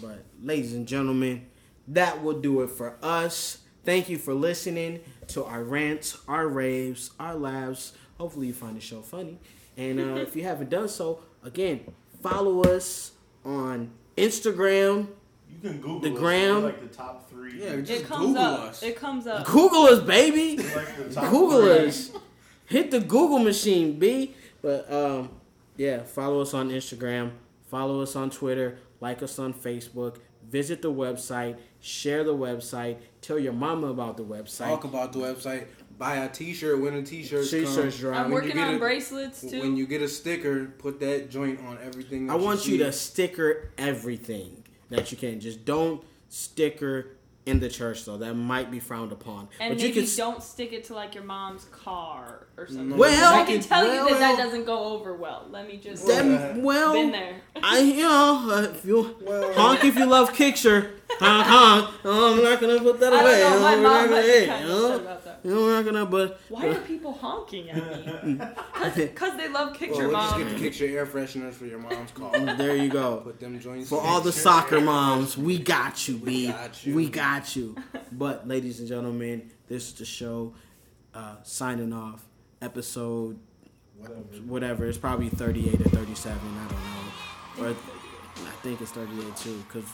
[0.00, 1.46] But, ladies and gentlemen,
[1.88, 3.58] that will do it for us.
[3.84, 7.92] Thank you for listening to our rants, our raves, our laughs.
[8.18, 9.38] Hopefully, you find the show funny.
[9.76, 13.12] And uh, if you haven't done so, again, follow us
[13.44, 15.08] on Instagram.
[15.50, 16.62] You can Google The us, gram.
[16.64, 17.62] like the top three.
[17.62, 18.60] Yeah, just It comes Google up.
[18.70, 18.82] us.
[18.82, 19.46] It comes up.
[19.46, 20.56] Google us, baby.
[20.62, 21.88] Like the top Google three.
[21.88, 22.10] us.
[22.66, 24.34] Hit the Google machine, B.
[24.62, 25.30] But um,
[25.76, 27.30] yeah, follow us on Instagram,
[27.70, 30.16] follow us on Twitter, like us on Facebook,
[30.50, 32.96] visit the website, share the website,
[33.26, 34.66] tell your mama about the website.
[34.68, 35.66] Talk about the website.
[35.98, 38.12] Buy a T-shirt when a T-shirt T-shirts come.
[38.14, 39.60] I'm When you working get on a- bracelets too.
[39.60, 42.26] When you get a sticker, put that joint on everything.
[42.26, 42.78] That I want you see.
[42.78, 45.40] to sticker everything that you can.
[45.40, 47.16] Just don't sticker
[47.46, 48.16] in the church though.
[48.18, 49.48] That might be frowned upon.
[49.60, 50.02] and but you maybe can.
[50.02, 52.96] s- don't stick it to like your mom's car or something.
[52.98, 55.46] Well- I can tell you that that doesn't go over well.
[55.50, 57.40] Let me just That, well, been there.
[57.62, 60.90] I you know uh, if you Well- honk if you love Kickture,
[61.20, 61.94] honk honk.
[62.04, 63.40] Oh, I'm not gonna put that I away.
[63.40, 63.60] don't know.
[63.60, 65.18] My Oh, mom not gonna, might hey, be you know?
[65.46, 65.50] Upset.
[65.50, 68.40] You know, we're not gonna, but Why are people honking at me?
[68.96, 70.40] Because they love kick Well, your we'll just mom.
[70.48, 72.30] get the Kickture air fresheners for your mom's car.
[72.56, 73.18] there you go.
[73.18, 76.48] Put them joints For all the soccer moms, we got you, B.
[76.48, 76.94] got you.
[76.94, 77.76] We got you.
[78.12, 80.54] But, ladies and gentlemen, this is the show.
[81.14, 82.24] Uh, signing off.
[82.62, 83.38] Episode
[83.98, 84.20] Whatever.
[84.46, 84.86] whatever.
[84.86, 86.38] It's probably 38 or 37.
[86.38, 87.70] I don't know.
[87.70, 89.88] Or I think it's 38 too, because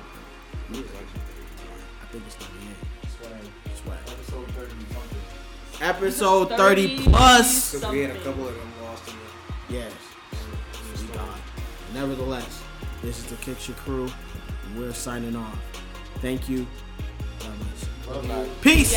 [2.02, 2.95] I think it's 38.
[3.26, 3.76] Swag.
[3.82, 3.98] Swag.
[4.08, 5.86] Episode 30 something.
[5.88, 7.74] Episode 30 plus.
[7.74, 9.14] Because we had a couple of them lost in
[9.68, 9.92] the Yes.
[11.00, 11.28] We got.
[11.94, 12.62] Nevertheless,
[13.02, 14.04] this is the Kickture crew.
[14.66, 15.58] and We're signing off.
[16.20, 16.66] Thank you.
[18.06, 18.24] God.
[18.28, 18.52] Love you.
[18.62, 18.94] Peace.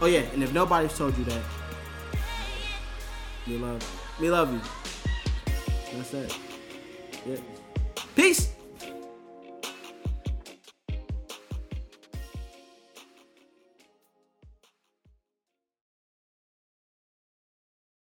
[0.00, 1.42] Oh yeah, and if nobody's told you that,
[3.46, 4.60] we love, we love you.
[5.96, 6.38] That's it.
[7.26, 7.36] Yeah.
[8.16, 8.50] Peace.